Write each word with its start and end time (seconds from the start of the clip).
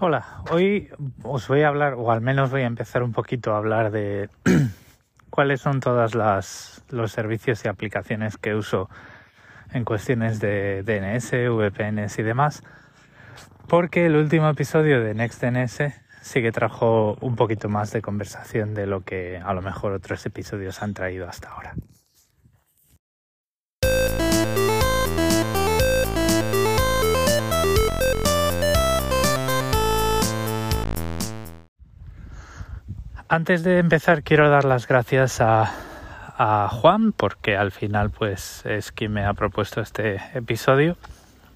Hola, 0.00 0.42
hoy 0.50 0.90
os 1.22 1.46
voy 1.46 1.62
a 1.62 1.68
hablar, 1.68 1.94
o 1.94 2.10
al 2.10 2.20
menos 2.20 2.50
voy 2.50 2.62
a 2.62 2.66
empezar 2.66 3.04
un 3.04 3.12
poquito 3.12 3.54
a 3.54 3.58
hablar 3.58 3.92
de 3.92 4.28
cuáles 5.30 5.60
son 5.60 5.78
todas 5.78 6.16
las 6.16 6.82
los 6.90 7.12
servicios 7.12 7.64
y 7.64 7.68
aplicaciones 7.68 8.36
que 8.36 8.56
uso 8.56 8.90
en 9.72 9.84
cuestiones 9.84 10.40
de 10.40 10.82
DNS, 10.82 11.30
VPNs 11.48 12.18
y 12.18 12.22
demás, 12.24 12.64
porque 13.68 14.06
el 14.06 14.16
último 14.16 14.48
episodio 14.48 15.00
de 15.00 15.14
NextDNS 15.14 15.94
sí 16.22 16.42
que 16.42 16.50
trajo 16.50 17.16
un 17.20 17.36
poquito 17.36 17.68
más 17.68 17.92
de 17.92 18.02
conversación 18.02 18.74
de 18.74 18.86
lo 18.86 19.02
que 19.02 19.38
a 19.38 19.54
lo 19.54 19.62
mejor 19.62 19.92
otros 19.92 20.26
episodios 20.26 20.82
han 20.82 20.92
traído 20.92 21.28
hasta 21.28 21.50
ahora. 21.50 21.74
Antes 33.34 33.64
de 33.64 33.80
empezar 33.80 34.22
quiero 34.22 34.48
dar 34.48 34.64
las 34.64 34.86
gracias 34.86 35.40
a, 35.40 35.68
Juan 36.70 37.10
porque 37.10 37.56
al 37.56 37.72
final 37.72 38.10
pues 38.10 38.64
es 38.64 38.92
quien 38.92 39.12
me 39.12 39.24
ha 39.24 39.34
propuesto 39.34 39.80
este 39.80 40.20
episodio 40.34 40.96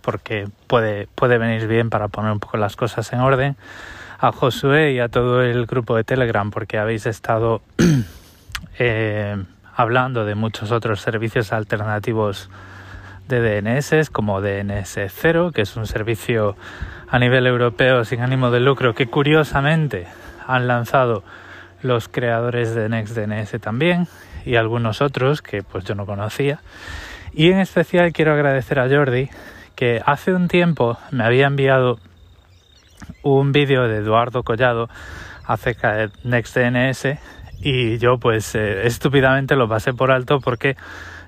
porque 0.02 0.48
puede, 0.66 1.06
puede 1.14 1.38
venir 1.38 1.68
bien 1.68 1.88
para 1.88 2.08
poner 2.08 2.32
un 2.32 2.40
poco 2.40 2.56
las 2.56 2.74
cosas 2.74 3.12
en 3.12 3.20
orden. 3.20 3.54
A 4.18 4.32
Josué 4.32 4.90
y 4.90 4.98
a 4.98 5.08
todo 5.08 5.40
el 5.40 5.66
grupo 5.66 5.94
de 5.94 6.02
Telegram 6.02 6.50
porque 6.50 6.78
habéis 6.78 7.06
estado 7.06 7.62
eh, 8.80 9.36
hablando 9.72 10.24
de 10.24 10.34
muchos 10.34 10.72
otros 10.72 11.00
servicios 11.00 11.52
alternativos 11.52 12.50
de 13.28 13.62
DNS 13.62 14.10
como 14.10 14.40
DNS 14.40 14.98
0 15.06 15.52
que 15.54 15.62
es 15.62 15.76
un 15.76 15.86
servicio 15.86 16.56
a 17.08 17.20
nivel 17.20 17.46
europeo 17.46 18.04
sin 18.04 18.20
ánimo 18.20 18.50
de 18.50 18.58
lucro 18.58 18.96
que 18.96 19.06
curiosamente 19.06 20.08
han 20.44 20.66
lanzado 20.66 21.22
los 21.82 22.08
creadores 22.08 22.74
de 22.74 22.88
NextDNS 22.88 23.60
también 23.60 24.08
y 24.44 24.56
algunos 24.56 25.00
otros 25.00 25.42
que 25.42 25.62
pues 25.62 25.84
yo 25.84 25.94
no 25.94 26.06
conocía. 26.06 26.60
Y 27.32 27.50
en 27.50 27.58
especial 27.58 28.12
quiero 28.12 28.32
agradecer 28.32 28.78
a 28.78 28.88
Jordi 28.88 29.28
que 29.76 30.02
hace 30.04 30.32
un 30.32 30.48
tiempo 30.48 30.98
me 31.10 31.24
había 31.24 31.46
enviado 31.46 31.98
un 33.22 33.52
vídeo 33.52 33.86
de 33.86 33.98
Eduardo 33.98 34.42
Collado 34.42 34.88
acerca 35.44 35.94
de 35.94 36.10
NextDNS 36.24 37.18
y 37.60 37.98
yo 37.98 38.18
pues 38.18 38.54
eh, 38.54 38.86
estúpidamente 38.86 39.56
lo 39.56 39.68
pasé 39.68 39.92
por 39.92 40.10
alto 40.10 40.40
porque 40.40 40.76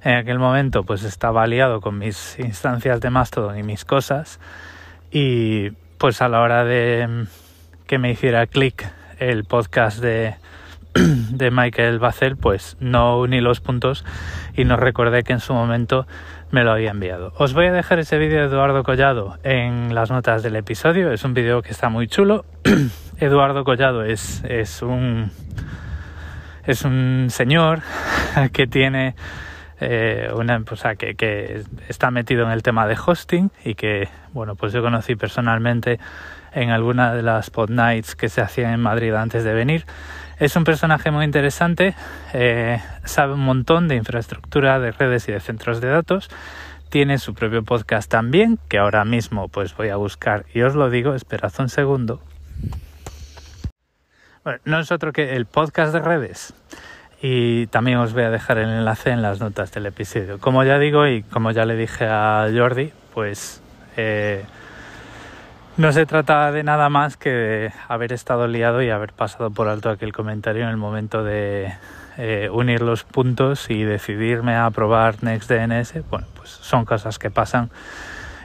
en 0.02 0.16
aquel 0.16 0.38
momento 0.38 0.82
pues 0.84 1.04
estaba 1.04 1.42
aliado 1.42 1.80
con 1.80 1.98
mis 1.98 2.38
instancias 2.38 3.00
de 3.00 3.10
Mastodon 3.10 3.58
y 3.58 3.62
mis 3.62 3.84
cosas 3.84 4.40
y 5.10 5.70
pues 5.98 6.22
a 6.22 6.28
la 6.28 6.40
hora 6.40 6.64
de 6.64 7.26
que 7.86 7.98
me 7.98 8.10
hiciera 8.10 8.46
clic 8.46 8.90
el 9.20 9.44
podcast 9.44 10.00
de, 10.00 10.34
de 10.94 11.50
Michael 11.50 11.98
Bacel, 11.98 12.36
pues 12.36 12.76
no 12.80 13.20
uní 13.20 13.40
los 13.40 13.60
puntos 13.60 14.04
y 14.56 14.64
no 14.64 14.76
recordé 14.76 15.22
que 15.22 15.32
en 15.32 15.40
su 15.40 15.54
momento 15.54 16.06
me 16.50 16.64
lo 16.64 16.72
había 16.72 16.90
enviado. 16.90 17.32
Os 17.36 17.54
voy 17.54 17.66
a 17.66 17.72
dejar 17.72 18.00
ese 18.00 18.18
vídeo 18.18 18.40
de 18.40 18.46
Eduardo 18.46 18.82
Collado 18.82 19.38
en 19.44 19.94
las 19.94 20.10
notas 20.10 20.42
del 20.42 20.56
episodio. 20.56 21.12
Es 21.12 21.22
un 21.22 21.34
vídeo 21.34 21.62
que 21.62 21.70
está 21.70 21.88
muy 21.88 22.08
chulo. 22.08 22.44
Eduardo 23.20 23.62
Collado 23.62 24.02
es, 24.02 24.42
es 24.44 24.82
un 24.82 25.30
es 26.66 26.84
un 26.84 27.28
señor 27.30 27.80
que 28.52 28.66
tiene 28.66 29.14
eh, 29.80 30.30
una 30.34 30.62
o 30.70 30.76
sea, 30.76 30.94
que, 30.94 31.14
que 31.14 31.62
está 31.88 32.10
metido 32.10 32.44
en 32.44 32.50
el 32.50 32.62
tema 32.62 32.86
de 32.86 32.96
hosting 33.04 33.50
y 33.64 33.74
que 33.74 34.08
bueno 34.32 34.54
pues 34.54 34.72
yo 34.72 34.82
conocí 34.82 35.16
personalmente 35.16 35.98
en 36.52 36.70
alguna 36.70 37.14
de 37.14 37.22
las 37.22 37.50
pod 37.50 37.70
nights 37.70 38.14
que 38.14 38.28
se 38.28 38.40
hacían 38.40 38.72
en 38.72 38.80
Madrid 38.80 39.14
antes 39.14 39.44
de 39.44 39.52
venir. 39.52 39.86
Es 40.38 40.56
un 40.56 40.64
personaje 40.64 41.10
muy 41.10 41.24
interesante, 41.24 41.94
eh, 42.32 42.80
sabe 43.04 43.34
un 43.34 43.40
montón 43.40 43.88
de 43.88 43.96
infraestructura, 43.96 44.80
de 44.80 44.92
redes 44.92 45.28
y 45.28 45.32
de 45.32 45.40
centros 45.40 45.80
de 45.80 45.88
datos. 45.88 46.30
Tiene 46.88 47.18
su 47.18 47.34
propio 47.34 47.62
podcast 47.62 48.10
también, 48.10 48.58
que 48.68 48.78
ahora 48.78 49.04
mismo 49.04 49.48
pues 49.48 49.76
voy 49.76 49.90
a 49.90 49.96
buscar 49.96 50.46
y 50.54 50.62
os 50.62 50.74
lo 50.74 50.88
digo, 50.90 51.14
esperad 51.14 51.52
un 51.58 51.68
segundo. 51.68 52.22
Bueno, 54.42 54.58
no 54.64 54.80
es 54.80 54.90
otro 54.90 55.12
que 55.12 55.36
el 55.36 55.44
podcast 55.44 55.92
de 55.92 56.00
redes. 56.00 56.54
Y 57.22 57.66
también 57.66 57.98
os 57.98 58.14
voy 58.14 58.22
a 58.22 58.30
dejar 58.30 58.56
el 58.56 58.70
enlace 58.70 59.10
en 59.10 59.20
las 59.20 59.40
notas 59.40 59.72
del 59.72 59.84
episodio. 59.84 60.38
Como 60.38 60.64
ya 60.64 60.78
digo 60.78 61.06
y 61.06 61.22
como 61.22 61.50
ya 61.50 61.66
le 61.66 61.76
dije 61.76 62.06
a 62.06 62.48
Jordi, 62.50 62.92
pues 63.12 63.62
eh, 63.98 64.46
no 65.80 65.92
se 65.92 66.04
trata 66.04 66.52
de 66.52 66.62
nada 66.62 66.90
más 66.90 67.16
que 67.16 67.30
de 67.30 67.72
haber 67.88 68.12
estado 68.12 68.46
liado 68.46 68.82
y 68.82 68.90
haber 68.90 69.14
pasado 69.14 69.50
por 69.50 69.66
alto 69.66 69.88
aquel 69.88 70.12
comentario 70.12 70.64
en 70.64 70.68
el 70.68 70.76
momento 70.76 71.24
de 71.24 71.72
eh, 72.18 72.50
unir 72.52 72.82
los 72.82 73.04
puntos 73.04 73.70
y 73.70 73.84
decidirme 73.84 74.56
a 74.56 74.70
probar 74.72 75.24
NextDNS. 75.24 76.06
Bueno, 76.10 76.26
pues 76.36 76.50
son 76.50 76.84
cosas 76.84 77.18
que 77.18 77.30
pasan 77.30 77.70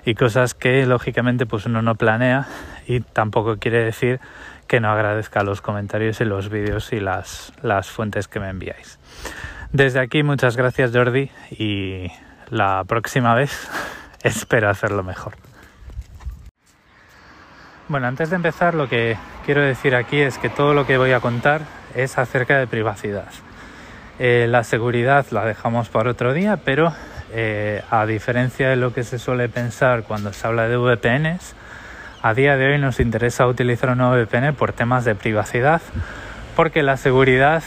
y 0.05 0.15
cosas 0.15 0.53
que 0.53 0.85
lógicamente 0.85 1.45
pues 1.45 1.65
uno 1.65 1.81
no 1.81 1.95
planea 1.95 2.47
y 2.87 3.01
tampoco 3.01 3.57
quiere 3.57 3.83
decir 3.83 4.21
que 4.67 4.79
no 4.79 4.89
agradezca 4.89 5.43
los 5.43 5.59
comentarios 5.59 6.21
y 6.21 6.25
los 6.25 6.47
vídeos 6.47 6.93
y 6.93 7.01
las, 7.01 7.51
las 7.61 7.89
fuentes 7.89 8.29
que 8.29 8.39
me 8.39 8.47
enviáis. 8.47 8.97
Desde 9.73 9.99
aquí 9.99 10.23
muchas 10.23 10.55
gracias 10.55 10.91
Jordi 10.93 11.29
y 11.51 12.09
la 12.49 12.85
próxima 12.87 13.35
vez 13.35 13.69
espero 14.23 14.69
hacerlo 14.69 15.03
mejor. 15.03 15.44
Bueno, 17.87 18.07
antes 18.07 18.31
de 18.31 18.35
empezar 18.35 18.73
lo 18.73 18.89
que 18.89 19.15
quiero 19.45 19.61
decir 19.61 19.95
aquí 19.95 20.19
es 20.19 20.39
que 20.39 20.49
todo 20.49 20.73
lo 20.73 20.87
que 20.87 20.97
voy 20.97 21.11
a 21.11 21.19
contar 21.19 21.61
es 21.93 22.17
acerca 22.17 22.57
de 22.57 22.65
privacidad. 22.65 23.27
Eh, 24.17 24.47
la 24.49 24.63
seguridad 24.63 25.27
la 25.29 25.45
dejamos 25.45 25.89
para 25.89 26.09
otro 26.09 26.33
día, 26.33 26.57
pero 26.57 26.91
eh, 27.31 27.83
a 27.91 28.07
diferencia 28.07 28.69
de 28.69 28.75
lo 28.75 28.91
que 28.91 29.03
se 29.03 29.19
suele 29.19 29.49
pensar 29.49 30.01
cuando 30.01 30.33
se 30.33 30.47
habla 30.47 30.67
de 30.67 30.77
VPNs, 30.77 31.53
a 32.23 32.33
día 32.33 32.57
de 32.57 32.71
hoy 32.71 32.79
nos 32.79 32.99
interesa 32.99 33.45
utilizar 33.45 33.91
una 33.91 34.09
VPN 34.09 34.55
por 34.55 34.73
temas 34.73 35.05
de 35.05 35.13
privacidad, 35.13 35.79
porque 36.55 36.81
la 36.81 36.97
seguridad 36.97 37.61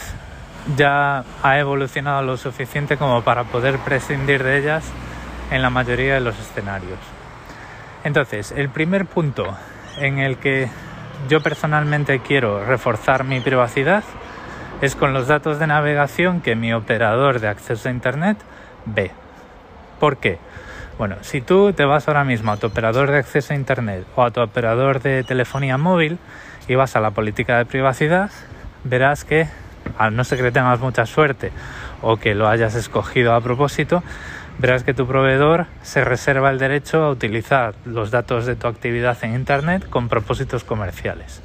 ya 0.75 1.23
ha 1.43 1.59
evolucionado 1.59 2.23
lo 2.23 2.35
suficiente 2.35 2.97
como 2.97 3.23
para 3.23 3.45
poder 3.45 3.77
prescindir 3.77 4.43
de 4.43 4.57
ellas 4.57 4.83
en 5.49 5.61
la 5.61 5.69
mayoría 5.69 6.15
de 6.15 6.19
los 6.19 6.37
escenarios. 6.37 6.99
Entonces, 8.03 8.51
el 8.51 8.67
primer 8.67 9.05
punto 9.05 9.55
en 9.97 10.19
el 10.19 10.37
que 10.37 10.69
yo 11.27 11.41
personalmente 11.41 12.19
quiero 12.19 12.65
reforzar 12.65 13.23
mi 13.23 13.39
privacidad 13.39 14.03
es 14.81 14.95
con 14.95 15.13
los 15.13 15.27
datos 15.27 15.59
de 15.59 15.67
navegación 15.67 16.41
que 16.41 16.55
mi 16.55 16.73
operador 16.73 17.39
de 17.39 17.49
acceso 17.49 17.89
a 17.89 17.91
Internet 17.91 18.37
ve. 18.85 19.11
¿Por 19.99 20.17
qué? 20.17 20.37
Bueno, 20.97 21.17
si 21.21 21.41
tú 21.41 21.73
te 21.73 21.85
vas 21.85 22.07
ahora 22.07 22.23
mismo 22.23 22.51
a 22.51 22.57
tu 22.57 22.67
operador 22.67 23.11
de 23.11 23.17
acceso 23.17 23.53
a 23.53 23.55
Internet 23.55 24.05
o 24.15 24.23
a 24.23 24.31
tu 24.31 24.41
operador 24.41 25.01
de 25.01 25.23
telefonía 25.23 25.77
móvil 25.77 26.17
y 26.67 26.75
vas 26.75 26.95
a 26.95 27.01
la 27.01 27.11
política 27.11 27.57
de 27.57 27.65
privacidad, 27.65 28.31
verás 28.83 29.25
que, 29.25 29.47
a 29.97 30.09
no 30.09 30.23
ser 30.23 30.41
que 30.41 30.51
tengas 30.51 30.79
mucha 30.79 31.05
suerte 31.05 31.51
o 32.01 32.17
que 32.17 32.35
lo 32.35 32.47
hayas 32.47 32.75
escogido 32.75 33.33
a 33.33 33.41
propósito, 33.41 34.03
verás 34.59 34.83
que 34.83 34.93
tu 34.93 35.07
proveedor 35.07 35.67
se 35.81 36.03
reserva 36.03 36.49
el 36.49 36.59
derecho 36.59 37.03
a 37.03 37.09
utilizar 37.09 37.73
los 37.85 38.11
datos 38.11 38.45
de 38.45 38.55
tu 38.55 38.67
actividad 38.67 39.17
en 39.23 39.33
Internet 39.33 39.89
con 39.89 40.09
propósitos 40.09 40.63
comerciales. 40.63 41.41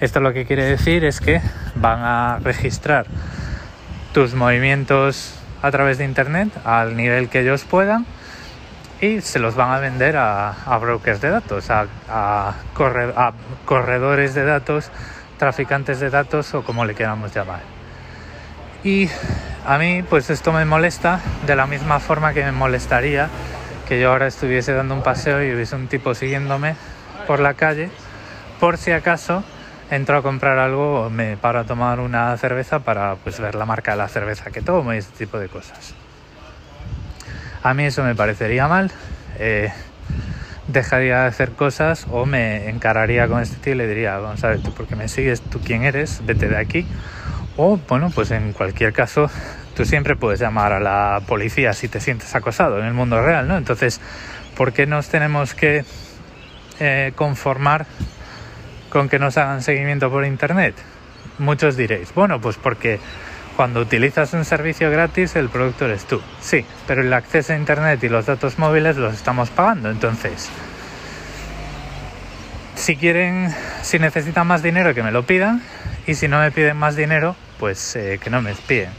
Esto 0.00 0.20
lo 0.20 0.32
que 0.32 0.46
quiere 0.46 0.64
decir 0.64 1.04
es 1.04 1.20
que 1.20 1.40
van 1.74 2.00
a 2.02 2.38
registrar 2.42 3.06
tus 4.12 4.34
movimientos 4.34 5.34
a 5.62 5.70
través 5.70 5.98
de 5.98 6.04
Internet 6.04 6.48
al 6.64 6.96
nivel 6.96 7.28
que 7.28 7.40
ellos 7.40 7.64
puedan 7.64 8.06
y 9.00 9.20
se 9.20 9.38
los 9.38 9.56
van 9.56 9.70
a 9.70 9.80
vender 9.80 10.16
a, 10.16 10.78
brokers 10.80 11.20
de 11.20 11.30
datos, 11.30 11.68
a, 11.70 12.54
corredores 13.66 14.34
de 14.34 14.44
datos, 14.44 14.90
traficantes 15.38 16.00
de 16.00 16.10
datos 16.10 16.54
o 16.54 16.62
como 16.62 16.84
le 16.84 16.94
queramos 16.94 17.34
llamar. 17.34 17.60
Y 18.84 19.08
a 19.64 19.78
mí 19.78 20.02
pues 20.02 20.30
esto 20.30 20.52
me 20.52 20.64
molesta 20.64 21.20
de 21.46 21.56
la 21.56 21.66
misma 21.66 21.98
forma 22.00 22.34
que 22.34 22.44
me 22.44 22.52
molestaría 22.52 23.28
que 23.88 24.00
yo 24.00 24.10
ahora 24.12 24.26
estuviese 24.26 24.72
dando 24.72 24.94
un 24.94 25.02
paseo 25.02 25.42
y 25.42 25.52
hubiese 25.52 25.74
un 25.76 25.88
tipo 25.88 26.14
siguiéndome 26.14 26.76
por 27.26 27.40
la 27.40 27.54
calle 27.54 27.90
por 28.60 28.76
si 28.76 28.92
acaso 28.92 29.42
entro 29.90 30.18
a 30.18 30.22
comprar 30.22 30.58
algo 30.58 31.06
o 31.06 31.10
me 31.10 31.36
paro 31.36 31.60
a 31.60 31.64
tomar 31.64 32.00
una 32.00 32.36
cerveza 32.36 32.80
para 32.80 33.16
pues 33.16 33.40
ver 33.40 33.54
la 33.54 33.64
marca 33.64 33.92
de 33.92 33.98
la 33.98 34.08
cerveza 34.08 34.50
que 34.50 34.60
tomo 34.60 34.92
y 34.92 34.98
este 34.98 35.24
tipo 35.24 35.38
de 35.38 35.48
cosas. 35.48 35.94
A 37.62 37.74
mí 37.74 37.84
eso 37.84 38.02
me 38.02 38.14
parecería 38.14 38.66
mal. 38.66 38.90
Eh, 39.38 39.70
dejaría 40.68 41.22
de 41.22 41.26
hacer 41.26 41.52
cosas 41.52 42.06
o 42.10 42.24
me 42.24 42.70
encararía 42.70 43.28
con 43.28 43.40
este 43.40 43.56
tío 43.56 43.74
y 43.74 43.76
le 43.76 43.86
diría, 43.86 44.16
vamos 44.18 44.42
a 44.44 44.48
ver, 44.48 44.60
porque 44.74 44.96
me 44.96 45.08
sigues, 45.08 45.42
tú 45.42 45.60
quién 45.60 45.84
eres, 45.84 46.22
vete 46.24 46.48
de 46.48 46.56
aquí 46.56 46.86
o, 47.56 47.78
bueno, 47.88 48.10
pues 48.14 48.30
en 48.30 48.52
cualquier 48.52 48.92
caso, 48.92 49.30
tú 49.76 49.84
siempre 49.84 50.16
puedes 50.16 50.40
llamar 50.40 50.72
a 50.72 50.80
la 50.80 51.20
policía 51.26 51.72
si 51.72 51.88
te 51.88 52.00
sientes 52.00 52.34
acosado 52.34 52.78
en 52.78 52.86
el 52.86 52.94
mundo 52.94 53.20
real, 53.22 53.48
¿no? 53.48 53.56
Entonces, 53.56 54.00
¿por 54.56 54.72
qué 54.72 54.86
nos 54.86 55.08
tenemos 55.08 55.54
que 55.54 55.84
eh, 56.80 57.12
conformar 57.14 57.86
con 58.90 59.08
que 59.08 59.18
nos 59.18 59.36
hagan 59.36 59.62
seguimiento 59.62 60.10
por 60.10 60.24
internet? 60.24 60.74
Muchos 61.38 61.76
diréis, 61.76 62.14
bueno, 62.14 62.40
pues 62.40 62.56
porque 62.56 63.00
cuando 63.56 63.80
utilizas 63.80 64.32
un 64.32 64.44
servicio 64.44 64.90
gratis 64.90 65.36
el 65.36 65.48
producto 65.48 65.84
eres 65.84 66.04
tú. 66.04 66.20
Sí, 66.40 66.64
pero 66.86 67.02
el 67.02 67.12
acceso 67.12 67.52
a 67.52 67.56
internet 67.56 68.02
y 68.02 68.08
los 68.08 68.26
datos 68.26 68.58
móviles 68.58 68.96
los 68.96 69.14
estamos 69.14 69.50
pagando, 69.50 69.90
entonces 69.90 70.50
si 72.74 72.96
quieren, 72.96 73.54
si 73.82 73.98
necesitan 73.98 74.46
más 74.46 74.62
dinero 74.62 74.94
que 74.94 75.02
me 75.02 75.12
lo 75.12 75.24
pidan 75.24 75.62
y 76.06 76.14
si 76.14 76.28
no 76.28 76.40
me 76.40 76.50
piden 76.50 76.76
más 76.76 76.96
dinero, 76.96 77.36
pues 77.58 77.96
eh, 77.96 78.18
que 78.22 78.30
no 78.30 78.42
me 78.42 78.52
espíen. 78.52 78.90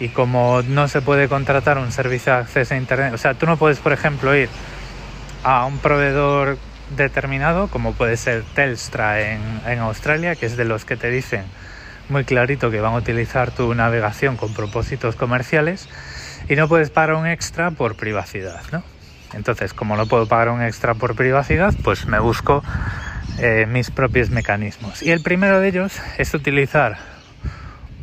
Y 0.00 0.08
como 0.08 0.62
no 0.62 0.88
se 0.88 1.02
puede 1.02 1.28
contratar 1.28 1.78
un 1.78 1.90
servicio 1.90 2.32
de 2.32 2.38
acceso 2.38 2.74
a 2.74 2.76
internet, 2.76 3.12
o 3.14 3.18
sea, 3.18 3.34
tú 3.34 3.46
no 3.46 3.56
puedes, 3.56 3.78
por 3.78 3.92
ejemplo, 3.92 4.34
ir 4.36 4.48
a 5.42 5.64
un 5.66 5.78
proveedor 5.78 6.58
determinado, 6.96 7.68
como 7.68 7.92
puede 7.94 8.16
ser 8.16 8.44
Telstra 8.54 9.20
en, 9.20 9.40
en 9.66 9.78
Australia, 9.80 10.36
que 10.36 10.46
es 10.46 10.56
de 10.56 10.64
los 10.64 10.84
que 10.84 10.96
te 10.96 11.10
dicen 11.10 11.44
muy 12.08 12.24
clarito 12.24 12.70
que 12.70 12.80
van 12.80 12.94
a 12.94 12.96
utilizar 12.96 13.50
tu 13.50 13.74
navegación 13.74 14.36
con 14.36 14.54
propósitos 14.54 15.16
comerciales 15.16 15.88
y 16.48 16.56
no 16.56 16.68
puedes 16.68 16.90
pagar 16.90 17.14
un 17.14 17.26
extra 17.26 17.70
por 17.70 17.96
privacidad, 17.96 18.62
¿no? 18.72 18.82
Entonces, 19.34 19.74
como 19.74 19.96
no 19.96 20.06
puedo 20.06 20.26
pagar 20.26 20.48
un 20.48 20.62
extra 20.62 20.94
por 20.94 21.14
privacidad, 21.14 21.74
pues 21.84 22.06
me 22.06 22.18
busco 22.18 22.62
eh, 23.38 23.66
mis 23.68 23.90
propios 23.90 24.30
mecanismos. 24.30 25.02
Y 25.02 25.10
el 25.10 25.22
primero 25.22 25.60
de 25.60 25.68
ellos 25.68 25.92
es 26.16 26.32
utilizar 26.32 26.96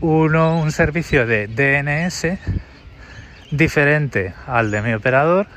uno, 0.01 0.59
un 0.59 0.71
servicio 0.71 1.25
de 1.25 1.47
DNS 1.47 2.37
diferente 3.51 4.33
al 4.47 4.71
de 4.71 4.81
mi 4.81 4.93
operador 4.93 5.47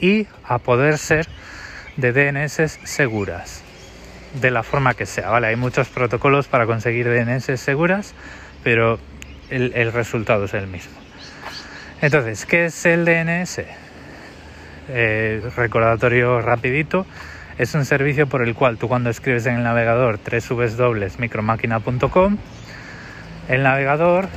y 0.00 0.26
a 0.44 0.58
poder 0.58 0.98
ser 0.98 1.26
de 1.96 2.12
DNS 2.12 2.78
seguras, 2.84 3.62
de 4.40 4.50
la 4.50 4.62
forma 4.62 4.94
que 4.94 5.06
sea. 5.06 5.30
Vale, 5.30 5.48
hay 5.48 5.56
muchos 5.56 5.88
protocolos 5.88 6.46
para 6.48 6.66
conseguir 6.66 7.08
DNS 7.08 7.60
seguras, 7.60 8.14
pero 8.62 8.98
el, 9.50 9.92
resultado 9.92 10.44
es 10.46 10.54
el 10.54 10.66
mismo. 10.66 10.94
Entonces, 12.00 12.46
¿qué 12.46 12.64
es 12.66 12.86
el 12.86 13.04
DNS? 13.04 13.60
Eh, 14.88 15.42
recordatorio 15.56 16.40
rapidito, 16.40 17.06
es 17.58 17.74
un 17.74 17.84
servicio 17.84 18.26
por 18.26 18.42
el 18.42 18.54
cual 18.54 18.78
tú 18.78 18.88
cuando 18.88 19.10
escribes 19.10 19.44
en 19.46 19.56
el 19.56 19.62
navegador 19.62 20.18
www.micromáquina.com, 20.18 22.38
el 23.48 23.62
navegador 23.62 24.28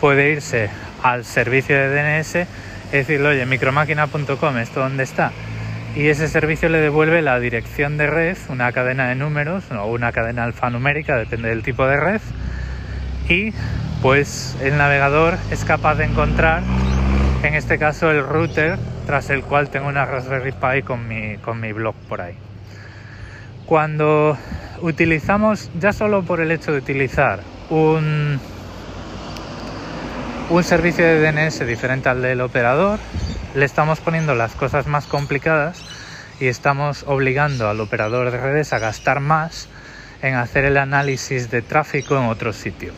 puede 0.00 0.30
irse 0.30 0.70
al 1.02 1.24
servicio 1.24 1.76
de 1.76 1.88
DNS 1.88 2.46
y 2.92 2.96
decirle, 2.96 3.28
oye, 3.28 3.46
micromáquina.com, 3.46 4.58
¿esto 4.58 4.80
dónde 4.80 5.04
está? 5.04 5.32
Y 5.94 6.08
ese 6.08 6.28
servicio 6.28 6.68
le 6.68 6.78
devuelve 6.78 7.22
la 7.22 7.40
dirección 7.40 7.96
de 7.96 8.06
red, 8.06 8.36
una 8.48 8.72
cadena 8.72 9.08
de 9.08 9.14
números 9.14 9.64
o 9.70 9.86
una 9.86 10.12
cadena 10.12 10.44
alfanumérica, 10.44 11.16
depende 11.16 11.48
del 11.48 11.62
tipo 11.62 11.86
de 11.86 11.96
red. 11.96 12.20
Y 13.28 13.52
pues 14.02 14.56
el 14.62 14.78
navegador 14.78 15.36
es 15.50 15.64
capaz 15.64 15.96
de 15.96 16.04
encontrar, 16.04 16.62
en 17.42 17.54
este 17.54 17.78
caso, 17.78 18.10
el 18.10 18.22
router 18.22 18.78
tras 19.06 19.30
el 19.30 19.42
cual 19.42 19.70
tengo 19.70 19.88
una 19.88 20.04
Raspberry 20.04 20.52
Pi 20.52 20.82
con 20.82 21.08
mi, 21.08 21.38
con 21.38 21.60
mi 21.60 21.72
blog 21.72 21.94
por 22.08 22.20
ahí. 22.20 22.36
Cuando 23.66 24.36
utilizamos, 24.80 25.70
ya 25.80 25.92
solo 25.92 26.22
por 26.22 26.40
el 26.40 26.50
hecho 26.50 26.72
de 26.72 26.78
utilizar 26.78 27.40
un, 27.70 28.40
un 30.50 30.64
servicio 30.64 31.04
de 31.04 31.20
DNS 31.20 31.66
diferente 31.66 32.08
al 32.08 32.22
del 32.22 32.40
operador, 32.40 32.98
le 33.54 33.64
estamos 33.64 34.00
poniendo 34.00 34.34
las 34.34 34.54
cosas 34.54 34.86
más 34.86 35.06
complicadas 35.06 35.84
y 36.40 36.46
estamos 36.46 37.04
obligando 37.06 37.68
al 37.68 37.80
operador 37.80 38.30
de 38.30 38.38
redes 38.38 38.72
a 38.72 38.78
gastar 38.78 39.20
más 39.20 39.68
en 40.22 40.34
hacer 40.34 40.64
el 40.64 40.76
análisis 40.76 41.50
de 41.50 41.62
tráfico 41.62 42.16
en 42.16 42.24
otro 42.24 42.52
sitio. 42.52 42.92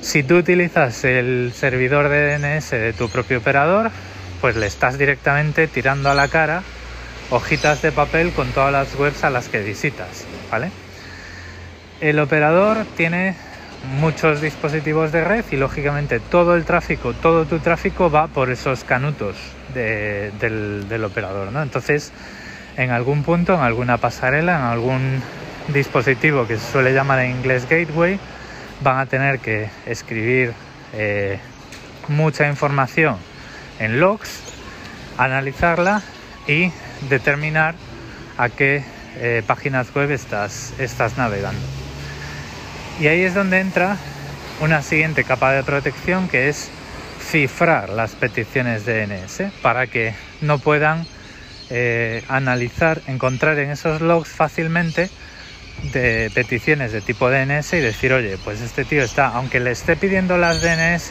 Si 0.00 0.22
tú 0.22 0.36
utilizas 0.36 1.04
el 1.04 1.52
servidor 1.54 2.08
de 2.08 2.38
DNS 2.38 2.70
de 2.70 2.92
tu 2.92 3.08
propio 3.08 3.38
operador, 3.38 3.90
pues 4.40 4.56
le 4.56 4.66
estás 4.66 4.98
directamente 4.98 5.66
tirando 5.66 6.10
a 6.10 6.14
la 6.14 6.28
cara 6.28 6.62
hojitas 7.30 7.80
de 7.80 7.92
papel 7.92 8.32
con 8.32 8.52
todas 8.52 8.70
las 8.70 8.94
webs 8.96 9.24
a 9.24 9.30
las 9.30 9.48
que 9.48 9.62
visitas, 9.62 10.26
¿vale? 10.50 10.70
El 12.00 12.18
operador 12.18 12.84
tiene 12.96 13.34
muchos 13.84 14.40
dispositivos 14.40 15.12
de 15.12 15.24
red 15.24 15.44
y 15.50 15.56
lógicamente 15.56 16.20
todo 16.20 16.54
el 16.56 16.64
tráfico, 16.64 17.12
todo 17.14 17.44
tu 17.44 17.58
tráfico 17.58 18.10
va 18.10 18.26
por 18.26 18.50
esos 18.50 18.84
canutos 18.84 19.36
del, 19.74 21.04
operador, 21.04 21.52
¿no? 21.52 21.62
Entonces, 21.62 22.12
en 22.76 22.90
algún 22.90 23.22
punto, 23.22 23.54
en 23.54 23.60
alguna 23.60 23.98
pasarela, 23.98 24.56
en 24.56 24.64
algún 24.64 25.22
dispositivo 25.68 26.46
que 26.46 26.56
se 26.56 26.72
suele 26.72 26.92
llamar 26.92 27.20
en 27.20 27.32
inglés 27.32 27.68
gateway, 27.68 28.18
van 28.82 28.98
a 28.98 29.06
tener 29.06 29.38
que 29.38 29.68
escribir 29.86 30.52
eh, 30.92 31.38
mucha 32.08 32.48
información 32.48 33.16
en 33.78 34.00
logs, 34.00 34.40
analizarla 35.18 36.02
y 36.46 36.70
determinar 37.08 37.74
a 38.36 38.48
qué 38.48 38.84
eh, 39.16 39.42
páginas 39.46 39.94
web 39.94 40.10
estás 40.10 40.72
navegando. 41.16 41.83
Y 43.00 43.08
ahí 43.08 43.22
es 43.22 43.34
donde 43.34 43.60
entra 43.60 43.96
una 44.60 44.82
siguiente 44.82 45.24
capa 45.24 45.52
de 45.52 45.64
protección 45.64 46.28
que 46.28 46.48
es 46.48 46.70
cifrar 47.20 47.88
las 47.88 48.12
peticiones 48.12 48.86
DNS 48.86 49.52
para 49.62 49.86
que 49.86 50.14
no 50.40 50.58
puedan 50.58 51.06
eh, 51.70 52.22
analizar, 52.28 53.00
encontrar 53.06 53.58
en 53.58 53.70
esos 53.70 54.00
logs 54.00 54.28
fácilmente 54.28 55.10
de 55.92 56.30
peticiones 56.34 56.92
de 56.92 57.00
tipo 57.00 57.28
DNS 57.30 57.72
y 57.72 57.80
decir, 57.80 58.12
oye, 58.12 58.38
pues 58.44 58.60
este 58.60 58.84
tío 58.84 59.02
está, 59.02 59.26
aunque 59.28 59.58
le 59.58 59.72
esté 59.72 59.96
pidiendo 59.96 60.38
las 60.38 60.62
DNS, 60.62 61.10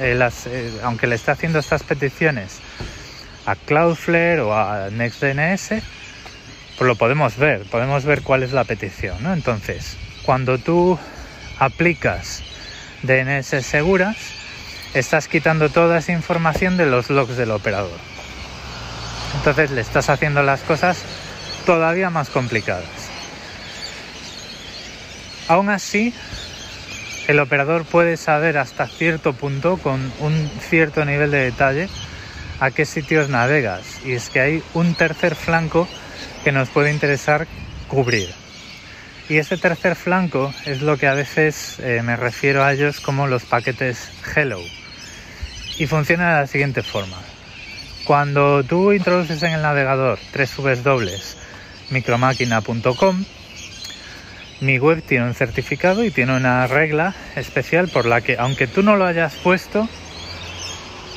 eh, 0.00 0.14
las, 0.16 0.46
eh, 0.46 0.70
aunque 0.84 1.08
le 1.08 1.16
esté 1.16 1.32
haciendo 1.32 1.58
estas 1.58 1.82
peticiones 1.82 2.60
a 3.44 3.56
Cloudflare 3.56 4.40
o 4.40 4.54
a 4.54 4.88
NextDNS, 4.90 5.82
pues 6.78 6.88
lo 6.88 6.94
podemos 6.94 7.36
ver, 7.36 7.62
podemos 7.64 8.04
ver 8.04 8.22
cuál 8.22 8.42
es 8.44 8.52
la 8.52 8.64
petición. 8.64 9.26
Entonces, 9.26 9.96
cuando 10.24 10.58
tú 10.58 10.98
aplicas 11.58 12.42
DNS 13.02 13.64
seguras, 13.64 14.16
estás 14.94 15.28
quitando 15.28 15.68
toda 15.68 15.98
esa 15.98 16.12
información 16.12 16.76
de 16.76 16.86
los 16.86 17.10
logs 17.10 17.36
del 17.36 17.50
operador. 17.50 17.98
Entonces 19.36 19.70
le 19.70 19.80
estás 19.80 20.08
haciendo 20.08 20.42
las 20.42 20.60
cosas 20.62 20.98
todavía 21.66 22.10
más 22.10 22.30
complicadas. 22.30 22.84
Aún 25.48 25.68
así, 25.68 26.14
el 27.28 27.40
operador 27.40 27.84
puede 27.84 28.16
saber 28.16 28.56
hasta 28.58 28.86
cierto 28.86 29.32
punto, 29.32 29.76
con 29.76 30.12
un 30.20 30.50
cierto 30.68 31.04
nivel 31.04 31.30
de 31.30 31.38
detalle, 31.38 31.88
a 32.60 32.70
qué 32.70 32.86
sitios 32.86 33.28
navegas. 33.28 34.00
Y 34.04 34.12
es 34.12 34.30
que 34.30 34.40
hay 34.40 34.62
un 34.72 34.94
tercer 34.94 35.34
flanco 35.34 35.88
que 36.44 36.52
nos 36.52 36.68
puede 36.70 36.90
interesar 36.90 37.46
cubrir. 37.88 38.43
Y 39.28 39.38
ese 39.38 39.56
tercer 39.56 39.96
flanco 39.96 40.52
es 40.66 40.82
lo 40.82 40.98
que 40.98 41.06
a 41.06 41.14
veces 41.14 41.78
eh, 41.80 42.02
me 42.02 42.16
refiero 42.16 42.62
a 42.62 42.72
ellos 42.72 43.00
como 43.00 43.26
los 43.26 43.44
paquetes 43.44 44.10
Hello. 44.34 44.60
Y 45.78 45.86
funciona 45.86 46.34
de 46.34 46.40
la 46.42 46.46
siguiente 46.46 46.82
forma. 46.82 47.16
Cuando 48.04 48.62
tú 48.64 48.92
introduces 48.92 49.42
en 49.42 49.52
el 49.52 49.62
navegador 49.62 50.18
tres 50.30 50.54
dobles 50.82 51.38
micromáquina.com, 51.90 53.24
mi 54.60 54.78
web 54.78 55.02
tiene 55.02 55.26
un 55.26 55.34
certificado 55.34 56.04
y 56.04 56.10
tiene 56.10 56.36
una 56.36 56.66
regla 56.66 57.14
especial 57.34 57.88
por 57.88 58.04
la 58.04 58.20
que, 58.20 58.36
aunque 58.38 58.66
tú 58.66 58.82
no 58.82 58.96
lo 58.96 59.06
hayas 59.06 59.34
puesto, 59.36 59.88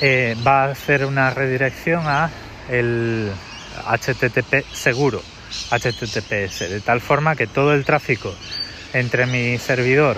eh, 0.02 0.36
va 0.46 0.64
a 0.64 0.72
hacer 0.72 1.06
una 1.06 1.30
redirección 1.32 2.04
a 2.08 2.30
el 2.70 3.32
HTTP 3.86 4.66
seguro, 4.72 5.22
HTTPS, 5.72 6.70
de 6.70 6.82
tal 6.82 7.02
forma 7.02 7.36
que 7.36 7.48
todo 7.48 7.74
el 7.74 7.86
tráfico 7.86 8.34
entre 8.94 9.26
mi 9.26 9.58
servidor 9.58 10.18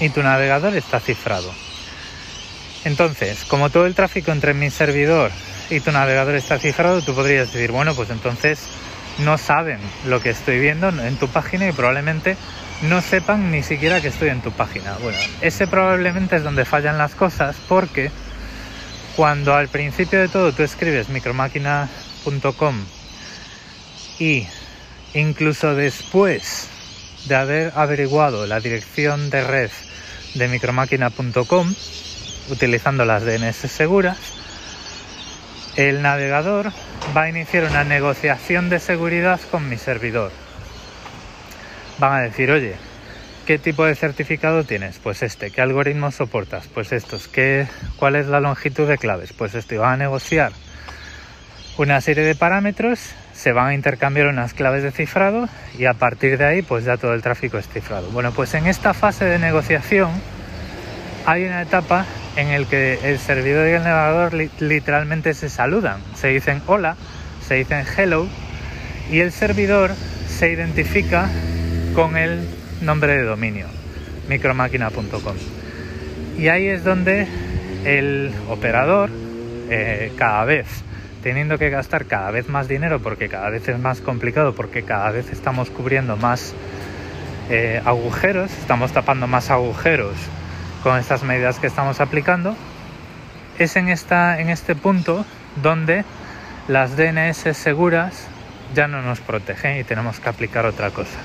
y 0.00 0.08
tu 0.08 0.22
navegador 0.22 0.74
está 0.76 1.00
cifrado. 1.00 1.52
Entonces, 2.84 3.44
como 3.44 3.70
todo 3.70 3.86
el 3.86 3.94
tráfico 3.94 4.30
entre 4.30 4.54
mi 4.54 4.70
servidor 4.70 5.30
y 5.70 5.80
tu 5.80 5.90
navegador 5.90 6.34
está 6.34 6.58
cifrado, 6.58 7.02
tú 7.02 7.14
podrías 7.14 7.52
decir, 7.52 7.72
bueno, 7.72 7.94
pues 7.94 8.10
entonces 8.10 8.60
no 9.18 9.38
saben 9.38 9.78
lo 10.06 10.20
que 10.20 10.30
estoy 10.30 10.58
viendo 10.58 10.88
en 10.88 11.16
tu 11.16 11.28
página 11.28 11.68
y 11.68 11.72
probablemente 11.72 12.36
no 12.82 13.00
sepan 13.00 13.50
ni 13.50 13.62
siquiera 13.62 14.00
que 14.00 14.08
estoy 14.08 14.28
en 14.28 14.42
tu 14.42 14.52
página. 14.52 14.96
Bueno, 15.00 15.18
ese 15.40 15.66
probablemente 15.66 16.36
es 16.36 16.42
donde 16.42 16.64
fallan 16.64 16.98
las 16.98 17.14
cosas 17.14 17.56
porque 17.68 18.10
cuando 19.16 19.54
al 19.54 19.68
principio 19.68 20.20
de 20.20 20.28
todo 20.28 20.52
tú 20.52 20.62
escribes 20.62 21.08
micromáquina.com 21.08 22.76
y 24.18 24.46
incluso 25.14 25.74
después 25.74 26.68
de 27.26 27.34
haber 27.34 27.72
averiguado 27.74 28.46
la 28.46 28.60
dirección 28.60 29.30
de 29.30 29.42
red 29.42 29.70
de 30.34 30.48
micromáquina.com 30.48 31.74
utilizando 32.50 33.04
las 33.04 33.24
DNS 33.24 33.56
seguras, 33.56 34.18
el 35.76 36.02
navegador 36.02 36.72
va 37.16 37.22
a 37.22 37.28
iniciar 37.28 37.64
una 37.64 37.84
negociación 37.84 38.68
de 38.68 38.78
seguridad 38.80 39.40
con 39.50 39.68
mi 39.68 39.78
servidor. 39.78 40.30
Van 41.98 42.12
a 42.12 42.20
decir, 42.20 42.50
oye, 42.50 42.74
¿Qué 43.46 43.58
tipo 43.58 43.84
de 43.84 43.94
certificado 43.94 44.64
tienes? 44.64 44.98
Pues 44.98 45.22
este. 45.22 45.50
¿Qué 45.50 45.60
algoritmos 45.60 46.14
soportas? 46.14 46.66
Pues 46.72 46.92
estos. 46.92 47.28
¿Qué, 47.28 47.68
¿Cuál 47.96 48.16
es 48.16 48.26
la 48.26 48.40
longitud 48.40 48.88
de 48.88 48.96
claves? 48.96 49.34
Pues 49.34 49.54
esto. 49.54 49.74
Y 49.74 49.78
van 49.78 49.92
a 49.92 49.96
negociar 49.98 50.52
una 51.76 52.00
serie 52.00 52.24
de 52.24 52.34
parámetros, 52.34 53.10
se 53.34 53.52
van 53.52 53.66
a 53.68 53.74
intercambiar 53.74 54.28
unas 54.28 54.54
claves 54.54 54.82
de 54.82 54.92
cifrado 54.92 55.48
y 55.78 55.86
a 55.86 55.94
partir 55.94 56.38
de 56.38 56.44
ahí 56.44 56.62
pues 56.62 56.84
ya 56.84 56.96
todo 56.96 57.14
el 57.14 57.22
tráfico 57.22 57.58
es 57.58 57.68
cifrado. 57.68 58.08
Bueno, 58.10 58.32
pues 58.32 58.54
en 58.54 58.66
esta 58.66 58.94
fase 58.94 59.24
de 59.24 59.38
negociación 59.38 60.10
hay 61.26 61.44
una 61.44 61.62
etapa 61.62 62.06
en 62.36 62.60
la 62.60 62.68
que 62.68 62.98
el 63.02 63.18
servidor 63.18 63.68
y 63.68 63.72
el 63.72 63.82
navegador 63.82 64.34
literalmente 64.60 65.34
se 65.34 65.48
saludan. 65.48 66.00
Se 66.14 66.28
dicen 66.28 66.62
hola, 66.66 66.96
se 67.46 67.56
dicen 67.56 67.84
hello 67.96 68.26
y 69.10 69.20
el 69.20 69.32
servidor 69.32 69.90
se 70.28 70.50
identifica 70.50 71.28
con 71.94 72.16
el 72.16 72.48
nombre 72.82 73.16
de 73.16 73.22
dominio, 73.22 73.66
micromáquina.com. 74.28 75.36
Y 76.38 76.48
ahí 76.48 76.66
es 76.66 76.84
donde 76.84 77.26
el 77.84 78.32
operador, 78.48 79.10
eh, 79.70 80.12
cada 80.16 80.44
vez 80.44 80.66
teniendo 81.24 81.56
que 81.56 81.70
gastar 81.70 82.04
cada 82.04 82.30
vez 82.30 82.50
más 82.50 82.68
dinero 82.68 83.00
porque 83.00 83.30
cada 83.30 83.48
vez 83.48 83.66
es 83.66 83.78
más 83.78 84.02
complicado, 84.02 84.54
porque 84.54 84.82
cada 84.82 85.10
vez 85.10 85.32
estamos 85.32 85.70
cubriendo 85.70 86.18
más 86.18 86.54
eh, 87.48 87.80
agujeros, 87.84 88.52
estamos 88.52 88.92
tapando 88.92 89.26
más 89.26 89.50
agujeros 89.50 90.14
con 90.82 90.98
estas 90.98 91.22
medidas 91.22 91.58
que 91.58 91.66
estamos 91.66 92.00
aplicando, 92.00 92.54
es 93.58 93.74
en, 93.76 93.88
esta, 93.88 94.38
en 94.38 94.50
este 94.50 94.74
punto 94.74 95.24
donde 95.62 96.04
las 96.68 96.94
DNS 96.96 97.56
seguras 97.56 98.28
ya 98.74 98.86
no 98.86 99.00
nos 99.00 99.20
protegen 99.20 99.78
y 99.78 99.84
tenemos 99.84 100.20
que 100.20 100.28
aplicar 100.28 100.66
otra 100.66 100.90
cosa, 100.90 101.18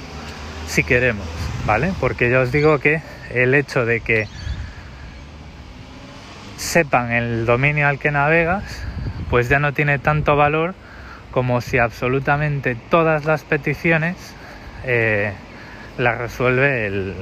si 0.66 0.86
queremos. 0.86 1.28
¿vale? 1.66 1.92
Porque 2.00 2.30
ya 2.30 2.40
os 2.40 2.54
digo 2.54 2.80
que 2.80 3.02
el 3.32 3.54
hecho 3.54 3.86
de 3.86 4.00
que 4.00 4.28
sepan 6.58 7.12
el 7.12 7.46
dominio 7.46 7.88
al 7.88 8.00
que 8.00 8.12
navegas, 8.12 8.64
pues 9.30 9.50
ya 9.50 9.60
no 9.60 9.74
tiene 9.74 10.00
tanto 10.00 10.36
valor 10.36 10.74
como 11.32 11.62
si 11.62 11.78
absolutamente 11.78 12.76
todas 12.90 13.26
las 13.26 13.44
peticiones 13.44 14.16
eh, 14.86 15.32
las 15.98 16.18
resuelve 16.18 16.88
el, 16.88 17.14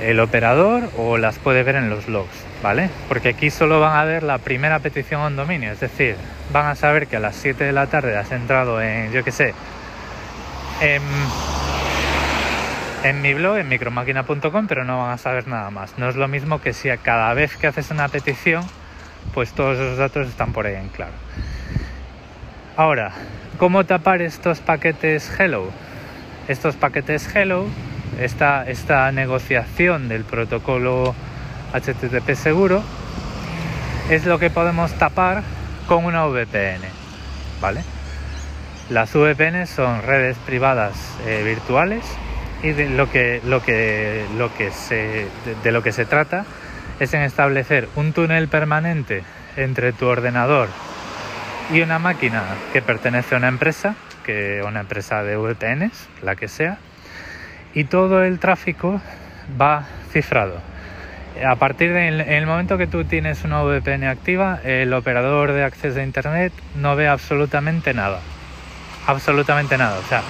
el, 0.00 0.20
operador 0.20 0.90
o 0.96 1.18
las 1.18 1.38
puede 1.38 1.62
ver 1.62 1.76
en 1.76 1.90
los 1.90 2.08
logs, 2.08 2.44
¿vale? 2.62 2.90
Porque 3.08 3.28
aquí 3.30 3.50
solo 3.50 3.80
van 3.80 3.96
a 3.96 4.04
ver 4.04 4.22
la 4.22 4.38
primera 4.38 4.78
petición 4.80 5.22
en 5.26 5.36
dominio, 5.36 5.72
es 5.72 5.80
decir, 5.80 6.16
van 6.52 6.66
a 6.66 6.74
saber 6.74 7.06
que 7.06 7.16
a 7.16 7.20
las 7.20 7.36
7 7.36 7.64
de 7.64 7.72
la 7.72 7.86
tarde 7.86 8.16
has 8.16 8.32
entrado 8.32 8.80
en, 8.80 9.12
yo 9.12 9.22
qué 9.22 9.32
sé, 9.32 9.54
en, 13.04 13.22
mi 13.22 13.34
blog, 13.34 13.58
en 13.58 13.68
micromáquina.com, 13.68 14.66
pero 14.66 14.84
no 14.84 14.98
van 14.98 15.12
a 15.12 15.18
saber 15.18 15.46
nada 15.46 15.70
más. 15.70 15.98
No 15.98 16.08
es 16.08 16.16
lo 16.16 16.28
mismo 16.28 16.60
que 16.60 16.72
si 16.72 16.90
a 16.90 16.96
cada 16.96 17.32
vez 17.34 17.56
que 17.56 17.66
haces 17.66 17.90
una 17.90 18.08
petición, 18.08 18.64
pues 19.34 19.52
todos 19.52 19.76
esos 19.76 19.98
datos 19.98 20.28
están 20.28 20.52
por 20.52 20.66
ahí 20.66 20.74
en 20.74 20.88
claro. 20.88 21.12
Ahora, 22.76 23.12
¿cómo 23.58 23.84
tapar 23.84 24.22
estos 24.22 24.60
paquetes 24.60 25.30
Hello? 25.38 25.70
Estos 26.48 26.76
paquetes 26.76 27.34
Hello, 27.34 27.66
esta, 28.20 28.68
esta 28.68 29.10
negociación 29.12 30.08
del 30.08 30.24
protocolo 30.24 31.14
HTTP 31.72 32.34
seguro, 32.34 32.82
es 34.10 34.24
lo 34.26 34.38
que 34.38 34.50
podemos 34.50 34.92
tapar 34.94 35.42
con 35.86 36.04
una 36.04 36.26
VPN, 36.26 36.82
¿vale? 37.60 37.82
Las 38.90 39.12
VPN 39.12 39.66
son 39.66 40.02
redes 40.02 40.36
privadas 40.38 40.94
eh, 41.26 41.42
virtuales 41.44 42.04
y 42.62 42.72
de 42.72 42.88
lo 42.88 43.10
que, 43.10 43.40
lo 43.44 43.62
que, 43.62 44.24
lo 44.36 44.54
que 44.54 44.70
se, 44.70 45.26
de, 45.62 45.72
lo 45.72 45.82
que 45.82 45.92
se 45.92 46.04
trata 46.04 46.44
es 47.00 47.14
en 47.14 47.22
establecer 47.22 47.88
un 47.96 48.12
túnel 48.12 48.48
permanente 48.48 49.22
entre 49.56 49.92
tu 49.92 50.06
ordenador 50.06 50.68
y 51.72 51.80
una 51.80 51.98
máquina 51.98 52.42
que 52.72 52.82
pertenece 52.82 53.34
a 53.34 53.38
una 53.38 53.48
empresa, 53.48 53.94
que 54.24 54.62
una 54.66 54.80
empresa 54.80 55.22
de 55.22 55.36
VPNs, 55.36 56.08
la 56.22 56.36
que 56.36 56.48
sea, 56.48 56.78
y 57.74 57.84
todo 57.84 58.24
el 58.24 58.38
tráfico 58.38 59.00
va 59.60 59.86
cifrado. 60.12 60.60
A 61.46 61.56
partir 61.56 61.92
del 61.92 62.46
momento 62.46 62.78
que 62.78 62.86
tú 62.86 63.04
tienes 63.04 63.44
una 63.44 63.62
VPN 63.62 64.04
activa, 64.04 64.60
el 64.64 64.92
operador 64.94 65.52
de 65.52 65.64
acceso 65.64 66.00
a 66.00 66.02
Internet 66.02 66.52
no 66.76 66.96
ve 66.96 67.08
absolutamente 67.08 67.92
nada 67.92 68.20
absolutamente 69.06 69.78
nada. 69.78 69.98
O 69.98 70.02
sea, 70.02 70.22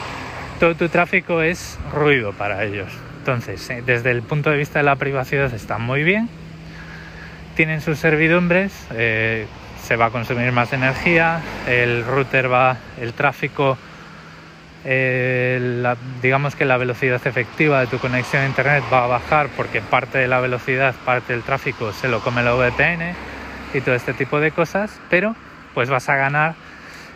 todo 0.60 0.74
tu 0.74 0.88
tráfico 0.88 1.42
es 1.42 1.78
ruido 1.92 2.32
para 2.32 2.64
ellos. 2.64 2.88
Entonces, 3.18 3.68
eh, 3.70 3.82
desde 3.84 4.10
el 4.10 4.22
punto 4.22 4.50
de 4.50 4.56
vista 4.56 4.78
de 4.78 4.84
la 4.84 4.96
privacidad 4.96 5.52
están 5.52 5.82
muy 5.82 6.04
bien. 6.04 6.28
Tienen 7.56 7.80
sus 7.80 7.98
servidumbres, 7.98 8.86
eh, 8.94 9.46
se 9.82 9.96
va 9.96 10.06
a 10.06 10.10
consumir 10.10 10.52
más 10.52 10.72
energía, 10.72 11.40
el 11.66 12.04
router 12.04 12.52
va, 12.52 12.76
el 13.00 13.14
tráfico, 13.14 13.78
eh, 14.84 15.94
digamos 16.22 16.54
que 16.54 16.64
la 16.64 16.76
velocidad 16.76 17.20
efectiva 17.26 17.80
de 17.80 17.86
tu 17.86 17.98
conexión 17.98 18.42
a 18.42 18.46
internet 18.46 18.84
va 18.92 19.04
a 19.04 19.06
bajar 19.08 19.48
porque 19.56 19.80
parte 19.80 20.18
de 20.18 20.28
la 20.28 20.38
velocidad, 20.40 20.94
parte 21.04 21.32
del 21.32 21.42
tráfico 21.42 21.92
se 21.92 22.08
lo 22.08 22.20
come 22.20 22.42
la 22.42 22.52
VPN 22.52 23.14
y 23.74 23.80
todo 23.80 23.94
este 23.94 24.12
tipo 24.12 24.38
de 24.38 24.52
cosas, 24.52 25.00
pero 25.10 25.34
pues 25.74 25.88
vas 25.88 26.08
a 26.08 26.16
ganar 26.16 26.54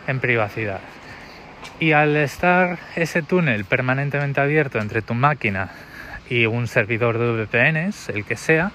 en 0.07 0.19
privacidad. 0.19 0.79
Y 1.79 1.93
al 1.93 2.17
estar 2.17 2.79
ese 2.95 3.21
túnel 3.21 3.63
permanentemente 3.63 4.41
abierto 4.41 4.79
entre 4.79 5.01
tu 5.01 5.13
máquina 5.13 5.69
y 6.29 6.47
un 6.47 6.67
servidor 6.67 7.19
de 7.19 7.45
VPNs, 7.45 8.09
el 8.09 8.25
que 8.25 8.35
sea, 8.35 8.71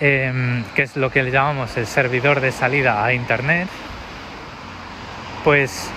em, 0.00 0.64
que 0.74 0.82
es 0.82 0.96
lo 0.96 1.10
que 1.10 1.22
le 1.22 1.30
llamamos 1.30 1.76
el 1.76 1.86
servidor 1.86 2.40
de 2.40 2.52
salida 2.52 3.04
a 3.04 3.12
Internet, 3.12 3.68
pues 5.44 5.90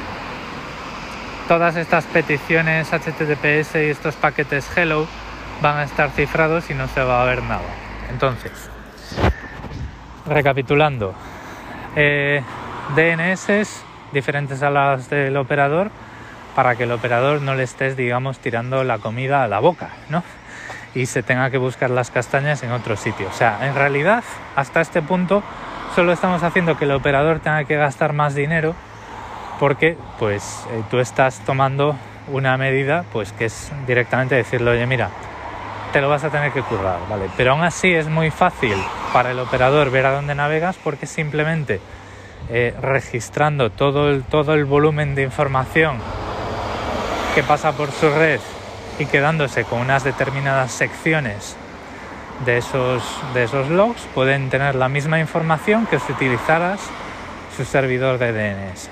todas 1.47 1.75
estas 1.75 2.05
peticiones 2.05 2.91
HTTPS 2.91 3.75
y 3.75 3.89
estos 3.89 4.15
paquetes 4.15 4.69
Hello 4.75 5.07
van 5.61 5.77
a 5.77 5.83
estar 5.83 6.11
cifrados 6.11 6.69
y 6.69 6.73
no 6.73 6.87
se 6.87 7.01
va 7.01 7.21
a 7.21 7.25
ver 7.25 7.41
nada. 7.43 7.63
Entonces, 8.09 8.51
recapitulando, 10.25 11.13
eh, 11.95 12.43
DNS 12.95 13.83
diferentes 14.11 14.61
a 14.63 14.69
las 14.69 15.09
del 15.09 15.37
operador 15.37 15.89
para 16.55 16.75
que 16.75 16.83
el 16.83 16.91
operador 16.91 17.41
no 17.41 17.55
le 17.55 17.63
estés, 17.63 17.95
digamos, 17.95 18.39
tirando 18.39 18.83
la 18.83 18.97
comida 18.97 19.43
a 19.43 19.47
la 19.47 19.59
boca, 19.59 19.89
¿no? 20.09 20.23
Y 20.97 21.05
se 21.05 21.21
tenga 21.21 21.51
que 21.51 21.59
buscar 21.59 21.91
las 21.91 22.09
castañas 22.09 22.63
en 22.63 22.71
otro 22.71 22.95
sitio. 22.97 23.27
O 23.27 23.33
sea, 23.33 23.67
en 23.67 23.75
realidad, 23.75 24.23
hasta 24.55 24.81
este 24.81 25.03
punto, 25.03 25.43
solo 25.95 26.11
estamos 26.11 26.41
haciendo 26.41 26.75
que 26.75 26.85
el 26.85 26.91
operador 26.91 27.39
tenga 27.39 27.63
que 27.65 27.75
gastar 27.75 28.13
más 28.13 28.33
dinero 28.33 28.73
porque, 29.59 29.95
pues, 30.17 30.65
eh, 30.71 30.81
tú 30.89 30.97
estás 30.97 31.39
tomando 31.45 31.95
una 32.27 32.57
medida, 32.57 33.05
pues, 33.13 33.31
que 33.31 33.45
es 33.45 33.71
directamente 33.85 34.33
decirle, 34.33 34.71
oye, 34.71 34.87
mira, 34.87 35.09
te 35.93 36.01
lo 36.01 36.09
vas 36.09 36.23
a 36.23 36.31
tener 36.31 36.51
que 36.51 36.63
currar, 36.63 36.99
¿vale? 37.07 37.29
Pero 37.37 37.51
aún 37.51 37.63
así 37.63 37.93
es 37.93 38.07
muy 38.07 38.31
fácil 38.31 38.75
para 39.13 39.31
el 39.31 39.39
operador 39.39 39.91
ver 39.91 40.07
a 40.07 40.13
dónde 40.13 40.33
navegas 40.33 40.77
porque 40.83 41.05
simplemente 41.05 41.79
eh, 42.49 42.75
registrando 42.81 43.69
todo 43.69 44.09
el, 44.09 44.23
todo 44.23 44.55
el 44.55 44.65
volumen 44.65 45.13
de 45.13 45.23
información 45.23 45.97
que 47.35 47.43
pasa 47.43 47.71
por 47.73 47.91
su 47.91 48.09
red 48.09 48.39
y 48.99 49.05
quedándose 49.05 49.63
con 49.63 49.79
unas 49.79 50.03
determinadas 50.03 50.71
secciones 50.71 51.55
de 52.45 52.57
esos, 52.57 53.03
de 53.33 53.43
esos 53.43 53.69
logs, 53.69 54.01
pueden 54.13 54.49
tener 54.49 54.75
la 54.75 54.89
misma 54.89 55.19
información 55.19 55.85
que 55.85 55.99
si 55.99 56.11
utilizaras 56.11 56.79
su 57.55 57.65
servidor 57.65 58.17
de 58.17 58.31
DNS. 58.31 58.89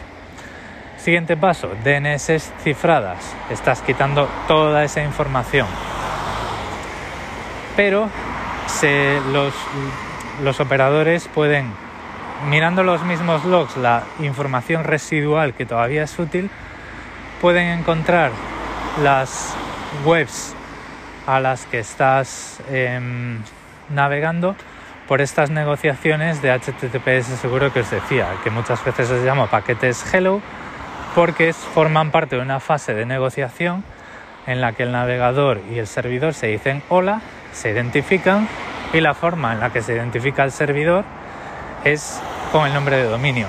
Siguiente 0.98 1.38
paso, 1.38 1.70
DNS 1.84 2.52
cifradas. 2.64 3.36
Estás 3.52 3.82
quitando 3.82 4.28
toda 4.48 4.84
esa 4.84 5.04
información. 5.04 5.68
Pero 7.76 8.10
los, 9.32 9.54
los 10.44 10.60
operadores 10.60 11.28
pueden 11.28 11.72
mirando 12.50 12.84
los 12.84 13.04
mismos 13.04 13.46
logs, 13.46 13.78
la 13.78 14.04
información 14.20 14.84
residual 14.84 15.54
que 15.54 15.66
todavía 15.66 16.04
es 16.04 16.18
útil, 16.20 16.50
pueden 17.42 17.68
encontrar 17.80 18.32
las 19.04 19.56
webs 20.04 20.54
a 21.28 21.40
las 21.40 21.66
que 21.66 21.80
estás 21.80 22.60
em, 22.70 23.40
navegando 23.90 24.56
por 25.08 25.22
estas 25.22 25.50
negociaciones 25.50 26.42
de 26.42 26.52
HTTPS 26.52 27.40
seguro 27.40 27.72
que 27.72 27.82
os 27.82 27.92
decía, 27.92 28.28
que 28.44 28.50
muchas 28.50 28.84
veces 28.84 29.08
se 29.08 29.24
llama 29.24 29.50
paquetes 29.50 30.14
hello, 30.14 30.42
porque 31.14 31.54
forman 31.54 32.12
parte 32.12 32.36
de 32.36 32.42
una 32.42 32.60
fase 32.60 32.94
de 32.94 33.06
negociación 33.06 33.84
en 34.48 34.62
la 34.62 34.74
que 34.74 34.84
el 34.84 34.92
navegador 34.92 35.62
y 35.72 35.80
el 35.80 35.88
servidor 35.88 36.34
se 36.34 36.48
dicen 36.48 36.84
hola, 36.90 37.22
se 37.54 37.72
identifican 37.72 38.48
y 38.94 39.02
la 39.02 39.14
forma 39.14 39.54
en 39.54 39.60
la 39.60 39.72
que 39.72 39.82
se 39.82 39.94
identifica 39.94 40.44
el 40.44 40.52
servidor 40.52 41.04
es 41.84 42.20
con 42.52 42.68
el 42.68 42.74
nombre 42.74 42.98
de 42.98 43.04
dominio. 43.04 43.48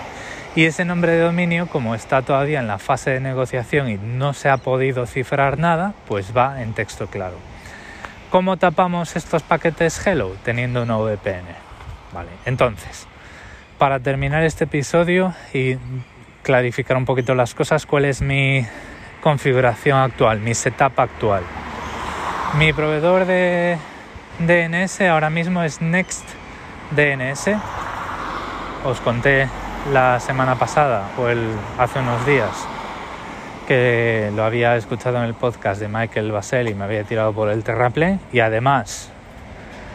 Y 0.57 0.65
ese 0.65 0.87
nombre 0.87 1.13
de 1.13 1.21
dominio, 1.21 1.67
como 1.67 1.95
está 1.95 2.23
todavía 2.23 2.61
en 2.61 2.67
la 2.67 2.79
fase 2.79 3.11
de 3.11 3.21
negociación 3.21 3.91
y 3.91 3.99
no 3.99 4.33
se 4.33 4.49
ha 4.49 4.57
podido 4.57 5.05
cifrar 5.05 5.59
nada, 5.59 5.93
pues 6.09 6.35
va 6.35 6.63
en 6.63 6.73
texto 6.73 7.09
claro. 7.09 7.37
¿Cómo 8.31 8.57
tapamos 8.57 9.17
estos 9.17 9.43
paquetes 9.43 10.07
Hello? 10.07 10.35
Teniendo 10.45 10.83
una 10.83 10.97
VPN. 10.97 11.45
Vale, 12.15 12.31
entonces, 12.47 13.07
para 13.77 14.01
terminar 14.01 14.45
este 14.45 14.65
episodio 14.65 15.35
y 15.53 15.77
clarificar 16.43 16.97
un 16.97 17.05
poquito 17.05 17.35
las 17.35 17.55
cosas, 17.55 17.85
¿cuál 17.85 18.07
es 18.07 18.23
mi 18.23 18.67
configuración 19.21 19.99
actual, 19.99 20.41
mi 20.41 20.55
setup 20.55 20.99
actual? 20.99 21.43
Mi 22.57 22.73
proveedor 22.73 23.27
de 23.27 23.77
DNS 24.39 25.03
ahora 25.03 25.29
mismo 25.29 25.63
es 25.63 25.83
NextDNS. 25.83 27.51
Os 28.87 29.03
conté 29.03 29.49
la 29.93 30.21
semana 30.21 30.57
pasada 30.57 31.11
o 31.19 31.29
el, 31.29 31.51
hace 31.79 32.01
unos 32.01 32.25
días 32.27 32.51
que 33.67 34.31
lo 34.35 34.45
había 34.45 34.77
escuchado 34.77 35.19
en 35.19 35.25
el 35.25 35.35
podcast 35.35 35.81
de 35.81 35.89
Michael 35.89 36.33
Basel 36.33 36.69
y 36.69 36.75
me 36.75 36.85
había 36.85 37.05
tirado 37.05 37.33
por 37.33 37.49
el 37.49 37.65
terraplén 37.65 38.21
y 38.33 38.41
además 38.41 39.11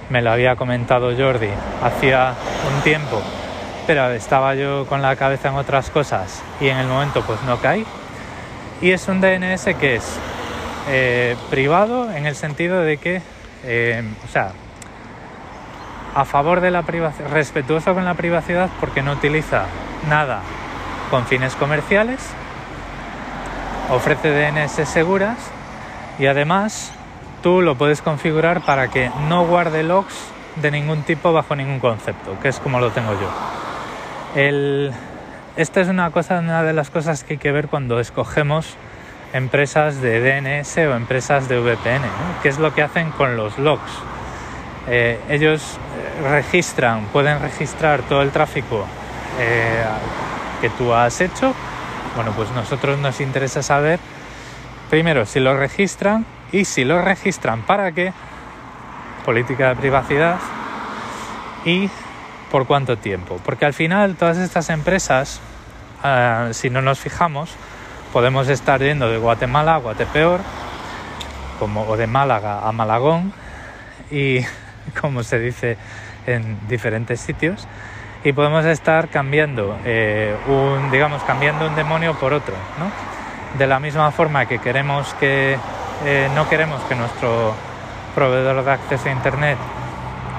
me 0.09 0.21
lo 0.21 0.31
había 0.31 0.55
comentado 0.55 1.15
Jordi 1.15 1.49
hacía 1.83 2.33
un 2.75 2.81
tiempo 2.83 3.21
pero 3.87 4.11
estaba 4.11 4.55
yo 4.55 4.85
con 4.87 5.01
la 5.01 5.15
cabeza 5.15 5.49
en 5.49 5.55
otras 5.55 5.89
cosas 5.89 6.41
y 6.59 6.67
en 6.67 6.77
el 6.77 6.87
momento 6.87 7.23
pues 7.23 7.41
no 7.43 7.59
caí. 7.59 7.85
Y 8.81 8.91
es 8.91 9.07
un 9.07 9.21
DNS 9.21 9.65
que 9.79 9.95
es 9.95 10.17
eh, 10.89 11.35
privado 11.49 12.11
en 12.11 12.25
el 12.25 12.35
sentido 12.35 12.81
de 12.81 12.97
que 12.97 13.21
eh, 13.63 14.03
o 14.23 14.31
sea 14.31 14.53
a 16.13 16.25
favor 16.25 16.61
de 16.61 16.71
la 16.71 16.83
privacidad, 16.83 17.29
respetuoso 17.29 17.93
con 17.93 18.05
la 18.05 18.15
privacidad 18.15 18.69
porque 18.79 19.01
no 19.01 19.13
utiliza 19.13 19.65
nada 20.09 20.41
con 21.09 21.25
fines 21.25 21.55
comerciales, 21.55 22.19
ofrece 23.89 24.29
DNS 24.29 24.87
seguras 24.87 25.37
y 26.19 26.25
además 26.27 26.93
tú 27.41 27.61
lo 27.61 27.75
puedes 27.75 28.01
configurar 28.01 28.61
para 28.61 28.89
que 28.89 29.11
no 29.27 29.45
guarde 29.45 29.83
logs 29.83 30.15
de 30.57 30.71
ningún 30.71 31.03
tipo 31.03 31.33
bajo 31.33 31.55
ningún 31.55 31.79
concepto, 31.79 32.37
que 32.41 32.49
es 32.49 32.59
como 32.59 32.79
lo 32.79 32.91
tengo 32.91 33.13
yo. 33.13 33.29
El, 34.35 34.91
esta 35.55 35.81
es 35.81 35.87
una 35.87 36.11
cosa, 36.11 36.39
una 36.39 36.63
de 36.63 36.73
las 36.73 36.89
cosas 36.89 37.23
que 37.23 37.33
hay 37.33 37.39
que 37.39 37.51
ver 37.51 37.67
cuando 37.67 37.99
escogemos 37.99 38.75
empresas 39.33 40.01
de 40.01 40.19
DNS 40.19 40.77
o 40.77 40.95
empresas 40.95 41.47
de 41.47 41.59
VPN, 41.59 42.01
¿no? 42.01 42.41
qué 42.41 42.49
es 42.49 42.59
lo 42.59 42.73
que 42.73 42.81
hacen 42.81 43.11
con 43.11 43.37
los 43.37 43.57
logs. 43.57 43.91
Eh, 44.87 45.19
ellos 45.29 45.77
registran, 46.23 47.05
pueden 47.13 47.39
registrar 47.39 48.01
todo 48.03 48.21
el 48.21 48.31
tráfico 48.31 48.85
eh, 49.39 49.83
que 50.59 50.69
tú 50.69 50.93
has 50.93 51.21
hecho. 51.21 51.53
Bueno, 52.15 52.31
pues 52.35 52.51
nosotros 52.51 52.99
nos 52.99 53.21
interesa 53.21 53.63
saber 53.63 53.99
primero 54.89 55.25
si 55.25 55.39
lo 55.39 55.55
registran 55.55 56.25
y 56.51 56.65
si 56.65 56.83
lo 56.83 57.01
registran 57.01 57.61
para 57.61 57.91
qué, 57.91 58.13
política 59.25 59.69
de 59.69 59.75
privacidad 59.75 60.37
y 61.63 61.89
por 62.51 62.67
cuánto 62.67 62.97
tiempo. 62.97 63.39
Porque 63.45 63.65
al 63.65 63.73
final 63.73 64.15
todas 64.15 64.37
estas 64.37 64.69
empresas, 64.69 65.39
ah, 66.03 66.49
si 66.51 66.69
no 66.69 66.81
nos 66.81 66.99
fijamos, 66.99 67.51
podemos 68.11 68.49
estar 68.49 68.81
yendo 68.81 69.09
de 69.09 69.17
Guatemala 69.17 69.75
a 69.75 69.77
Guatepeor, 69.77 70.41
como, 71.59 71.83
o 71.83 71.95
de 71.95 72.07
Málaga 72.07 72.67
a 72.67 72.71
Malagón, 72.71 73.33
y 74.11 74.41
como 75.01 75.23
se 75.23 75.39
dice 75.39 75.77
en 76.25 76.57
diferentes 76.67 77.19
sitios 77.19 77.67
y 78.23 78.33
podemos 78.33 78.65
estar 78.65 79.07
cambiando 79.09 79.77
eh, 79.83 80.35
un 80.47 80.91
digamos 80.91 81.23
cambiando 81.23 81.67
un 81.67 81.75
demonio 81.75 82.13
por 82.15 82.33
otro 82.33 82.53
¿no? 82.77 82.91
de 83.57 83.67
la 83.67 83.79
misma 83.79 84.11
forma 84.11 84.45
que 84.45 84.59
queremos 84.59 85.13
que 85.15 85.57
eh, 86.05 86.29
no 86.35 86.47
queremos 86.47 86.81
que 86.83 86.95
nuestro 86.95 87.53
proveedor 88.13 88.63
de 88.63 88.71
acceso 88.71 89.09
a 89.09 89.11
internet 89.11 89.57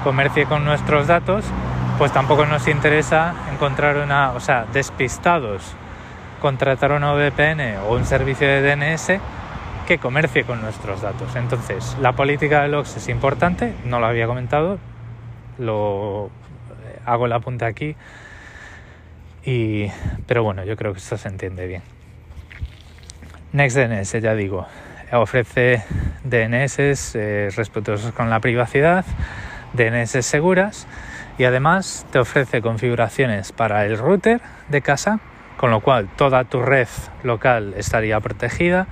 comercie 0.03 0.45
con 0.45 0.63
nuestros 0.63 1.07
datos 1.07 1.45
pues 1.97 2.11
tampoco 2.11 2.45
nos 2.45 2.67
interesa 2.67 3.33
encontrar 3.51 3.97
una 3.97 4.31
o 4.31 4.39
sea 4.39 4.65
despistados 4.71 5.75
contratar 6.41 6.91
una 6.91 7.13
VPN 7.13 7.77
o 7.87 7.93
un 7.93 8.05
servicio 8.05 8.47
de 8.47 8.61
DNS 8.61 9.19
que 9.93 9.99
comercie 9.99 10.43
con 10.43 10.59
nuestros 10.59 11.03
datos. 11.03 11.35
Entonces, 11.35 11.95
la 12.01 12.13
política 12.13 12.63
de 12.63 12.69
logs 12.69 12.97
es 12.97 13.09
importante, 13.09 13.75
no 13.85 13.99
lo 13.99 14.07
había 14.07 14.25
comentado, 14.25 14.79
lo 15.59 16.31
eh, 16.85 16.99
hago 17.05 17.27
el 17.27 17.33
apunte 17.33 17.65
aquí. 17.65 17.95
Y, 19.45 19.91
pero 20.25 20.43
bueno, 20.43 20.63
yo 20.63 20.75
creo 20.75 20.93
que 20.93 20.97
esto 20.97 21.15
se 21.15 21.27
entiende 21.27 21.67
bien. 21.67 21.83
NextDNS, 23.51 24.13
ya 24.13 24.33
digo, 24.33 24.65
ofrece 25.11 25.83
DNS 26.23 27.13
eh, 27.13 27.49
respetuosos 27.55 28.13
con 28.13 28.31
la 28.31 28.39
privacidad, 28.39 29.05
DNS 29.73 30.25
seguras 30.25 30.87
y 31.37 31.43
además 31.43 32.07
te 32.11 32.17
ofrece 32.17 32.63
configuraciones 32.63 33.51
para 33.51 33.85
el 33.85 33.99
router 33.99 34.41
de 34.69 34.81
casa, 34.81 35.19
con 35.57 35.69
lo 35.69 35.81
cual 35.81 36.09
toda 36.15 36.45
tu 36.45 36.63
red 36.63 36.87
local 37.21 37.75
estaría 37.77 38.19
protegida. 38.21 38.87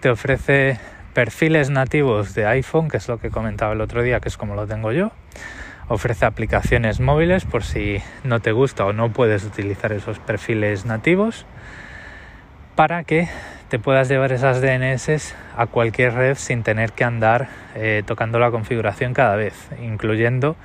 Te 0.00 0.10
ofrece 0.10 0.78
perfiles 1.14 1.70
nativos 1.70 2.34
de 2.34 2.46
iPhone, 2.46 2.88
que 2.88 2.98
es 2.98 3.08
lo 3.08 3.18
que 3.18 3.30
comentaba 3.30 3.72
el 3.72 3.80
otro 3.80 4.02
día, 4.02 4.20
que 4.20 4.28
es 4.28 4.36
como 4.36 4.54
lo 4.54 4.66
tengo 4.66 4.92
yo 4.92 5.12
ofrece 5.88 6.26
aplicaciones 6.26 7.00
móviles 7.00 7.44
por 7.44 7.62
si 7.62 8.02
no 8.24 8.40
te 8.40 8.52
gusta 8.52 8.84
o 8.86 8.92
no 8.92 9.10
puedes 9.12 9.44
utilizar 9.44 9.92
esos 9.92 10.18
perfiles 10.18 10.84
nativos 10.84 11.46
para 12.74 13.04
que 13.04 13.28
te 13.68 13.78
puedas 13.78 14.08
llevar 14.08 14.32
esas 14.32 14.60
DNS 14.60 15.34
a 15.56 15.66
cualquier 15.66 16.14
red 16.14 16.36
sin 16.36 16.62
tener 16.62 16.92
que 16.92 17.04
andar 17.04 17.48
eh, 17.74 18.02
tocando 18.06 18.38
la 18.38 18.50
configuración 18.50 19.14
cada 19.14 19.36
vez, 19.36 19.54
incluyendo 19.82 20.56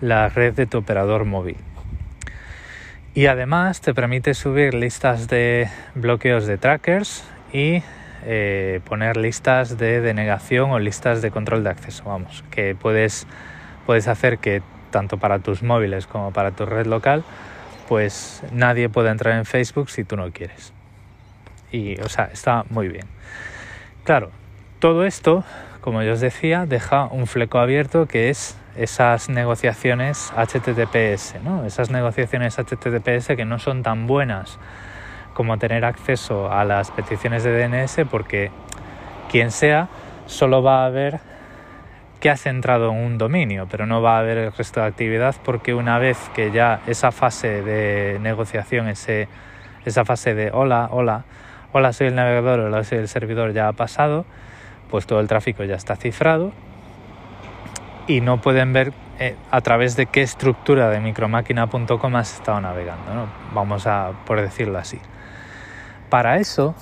la 0.00 0.28
red 0.28 0.54
de 0.54 0.66
tu 0.66 0.78
operador 0.78 1.24
móvil. 1.24 1.56
Y 3.14 3.26
además 3.26 3.80
te 3.80 3.94
permite 3.94 4.34
subir 4.34 4.74
listas 4.74 5.28
de 5.28 5.68
bloqueos 5.94 6.46
de 6.46 6.56
trackers 6.56 7.24
y 7.52 7.82
eh, 8.24 8.80
poner 8.84 9.16
listas 9.16 9.78
de 9.78 10.00
denegación 10.00 10.70
o 10.70 10.78
listas 10.78 11.22
de 11.22 11.30
control 11.30 11.64
de 11.64 11.70
acceso, 11.70 12.04
vamos, 12.04 12.44
que 12.50 12.74
puedes 12.74 13.26
puedes 13.86 14.06
hacer 14.06 14.36
que 14.36 14.60
tanto 14.90 15.16
para 15.16 15.38
tus 15.38 15.62
móviles 15.62 16.06
como 16.06 16.30
para 16.30 16.50
tu 16.50 16.66
red 16.66 16.86
local, 16.86 17.24
pues 17.88 18.42
nadie 18.52 18.90
pueda 18.90 19.10
entrar 19.10 19.38
en 19.38 19.46
Facebook 19.46 19.88
si 19.88 20.04
tú 20.04 20.14
no 20.16 20.30
quieres. 20.30 20.74
Y, 21.72 21.98
o 22.00 22.08
sea, 22.10 22.26
está 22.26 22.64
muy 22.68 22.88
bien. 22.88 23.06
Claro, 24.04 24.30
todo 24.78 25.04
esto, 25.04 25.42
como 25.80 26.02
yo 26.02 26.12
os 26.12 26.20
decía, 26.20 26.66
deja 26.66 27.06
un 27.06 27.26
fleco 27.26 27.58
abierto 27.58 28.06
que 28.06 28.28
es 28.28 28.58
esas 28.76 29.28
negociaciones 29.28 30.32
HTTPS, 30.36 31.42
¿no? 31.42 31.64
Esas 31.64 31.90
negociaciones 31.90 32.58
HTTPS 32.58 33.36
que 33.36 33.44
no 33.44 33.58
son 33.58 33.82
tan 33.82 34.06
buenas 34.06 34.58
como 35.38 35.56
tener 35.56 35.84
acceso 35.84 36.50
a 36.50 36.64
las 36.64 36.90
peticiones 36.90 37.44
de 37.44 37.52
DNS 37.52 38.00
porque 38.10 38.50
quien 39.30 39.52
sea 39.52 39.86
solo 40.26 40.64
va 40.64 40.84
a 40.84 40.90
ver 40.90 41.20
que 42.18 42.28
has 42.28 42.44
entrado 42.46 42.90
en 42.90 42.96
un 42.96 43.18
dominio, 43.18 43.68
pero 43.70 43.86
no 43.86 44.02
va 44.02 44.16
a 44.16 44.18
haber 44.18 44.36
el 44.36 44.52
resto 44.52 44.80
de 44.80 44.86
actividad 44.86 45.36
porque 45.44 45.74
una 45.74 46.00
vez 46.00 46.18
que 46.34 46.50
ya 46.50 46.80
esa 46.88 47.12
fase 47.12 47.62
de 47.62 48.18
negociación, 48.20 48.88
ese, 48.88 49.28
esa 49.84 50.04
fase 50.04 50.34
de 50.34 50.50
hola, 50.52 50.88
hola, 50.90 51.22
hola 51.70 51.92
soy 51.92 52.08
el 52.08 52.16
navegador, 52.16 52.58
hola 52.58 52.82
soy 52.82 52.98
el 52.98 53.06
servidor 53.06 53.52
ya 53.52 53.68
ha 53.68 53.72
pasado, 53.74 54.26
pues 54.90 55.06
todo 55.06 55.20
el 55.20 55.28
tráfico 55.28 55.62
ya 55.62 55.76
está 55.76 55.94
cifrado 55.94 56.50
y 58.08 58.22
no 58.22 58.40
pueden 58.40 58.72
ver 58.72 58.92
eh, 59.20 59.36
a 59.52 59.60
través 59.60 59.94
de 59.94 60.06
qué 60.06 60.22
estructura 60.22 60.90
de 60.90 60.98
micromáquina.com 60.98 62.16
has 62.16 62.34
estado 62.34 62.60
navegando, 62.60 63.14
¿no? 63.14 63.26
vamos 63.54 63.86
a 63.86 64.10
por 64.26 64.40
decirlo 64.40 64.78
así. 64.78 64.98
Para 66.10 66.36
eso, 66.36 66.74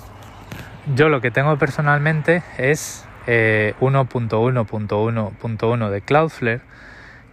yo 0.95 1.09
lo 1.09 1.21
que 1.21 1.33
tengo 1.33 1.59
personalmente 1.59 2.45
es 2.59 3.05
1.1.1.1 3.27 5.87
eh, 5.87 5.91
de 5.91 6.01
Cloudflare, 6.01 6.61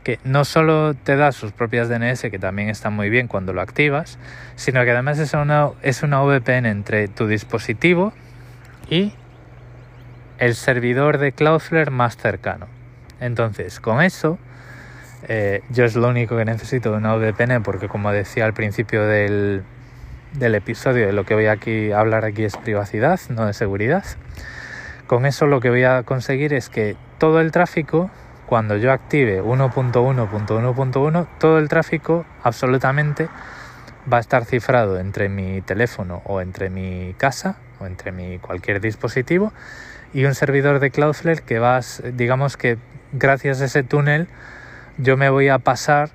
que 0.03 0.19
no 0.23 0.43
solo 0.43 0.95
te 0.95 1.15
da 1.15 1.31
sus 1.31 1.51
propias 1.51 1.87
DNS, 1.87 2.21
que 2.21 2.39
también 2.39 2.69
están 2.69 2.93
muy 2.93 3.09
bien 3.09 3.27
cuando 3.27 3.53
lo 3.53 3.61
activas, 3.61 4.17
sino 4.55 4.83
que 4.83 4.91
además 4.91 5.19
es 5.19 5.33
una, 5.33 5.69
es 5.81 6.03
una 6.03 6.21
VPN 6.21 6.65
entre 6.65 7.07
tu 7.07 7.27
dispositivo 7.27 8.11
y 8.89 9.13
el 10.39 10.55
servidor 10.55 11.19
de 11.19 11.31
Cloudflare 11.31 11.91
más 11.91 12.17
cercano. 12.17 12.67
Entonces, 13.19 13.79
con 13.79 14.01
eso, 14.01 14.39
eh, 15.29 15.61
yo 15.69 15.85
es 15.85 15.95
lo 15.95 16.09
único 16.09 16.35
que 16.35 16.43
necesito 16.43 16.91
de 16.91 16.97
una 16.97 17.15
VPN, 17.15 17.63
porque 17.63 17.87
como 17.87 18.11
decía 18.11 18.43
al 18.45 18.53
principio 18.53 19.05
del, 19.05 19.63
del 20.33 20.55
episodio, 20.55 21.07
de 21.07 21.13
lo 21.13 21.25
que 21.25 21.33
voy 21.33 21.47
aquí 21.47 21.91
a 21.91 21.99
hablar 21.99 22.25
aquí 22.25 22.43
es 22.43 22.57
privacidad, 22.57 23.19
no 23.29 23.45
de 23.45 23.53
seguridad. 23.53 24.03
Con 25.07 25.25
eso 25.25 25.45
lo 25.45 25.59
que 25.59 25.69
voy 25.69 25.83
a 25.83 26.03
conseguir 26.03 26.53
es 26.53 26.69
que 26.69 26.95
todo 27.17 27.39
el 27.39 27.51
tráfico, 27.51 28.09
cuando 28.45 28.77
yo 28.77 28.91
active 28.91 29.41
1.1.1.1, 29.43 31.27
todo 31.39 31.59
el 31.59 31.69
tráfico 31.69 32.25
absolutamente 32.41 33.29
va 34.11 34.17
a 34.17 34.19
estar 34.19 34.45
cifrado 34.45 34.99
entre 34.99 35.29
mi 35.29 35.61
teléfono 35.61 36.21
o 36.25 36.41
entre 36.41 36.69
mi 36.69 37.13
casa 37.17 37.57
o 37.79 37.85
entre 37.85 38.11
mi 38.11 38.39
cualquier 38.39 38.81
dispositivo 38.81 39.53
y 40.13 40.25
un 40.25 40.35
servidor 40.35 40.79
de 40.79 40.91
Cloudflare 40.91 41.41
que 41.41 41.59
va, 41.59 41.79
digamos 42.13 42.57
que 42.57 42.77
gracias 43.11 43.61
a 43.61 43.65
ese 43.65 43.83
túnel 43.83 44.27
yo 44.97 45.17
me 45.17 45.29
voy 45.29 45.49
a 45.49 45.59
pasar 45.59 46.09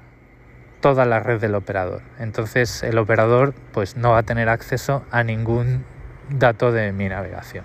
toda 0.81 1.05
la 1.05 1.21
red 1.21 1.41
del 1.41 1.55
operador. 1.55 2.03
Entonces 2.19 2.83
el 2.83 2.99
operador 2.99 3.55
pues 3.73 3.97
no 3.97 4.13
va 4.13 4.19
a 4.19 4.23
tener 4.23 4.49
acceso 4.49 5.05
a 5.11 5.23
ningún 5.23 5.85
dato 6.31 6.73
de 6.73 6.93
mi 6.93 7.09
navegación. 7.09 7.65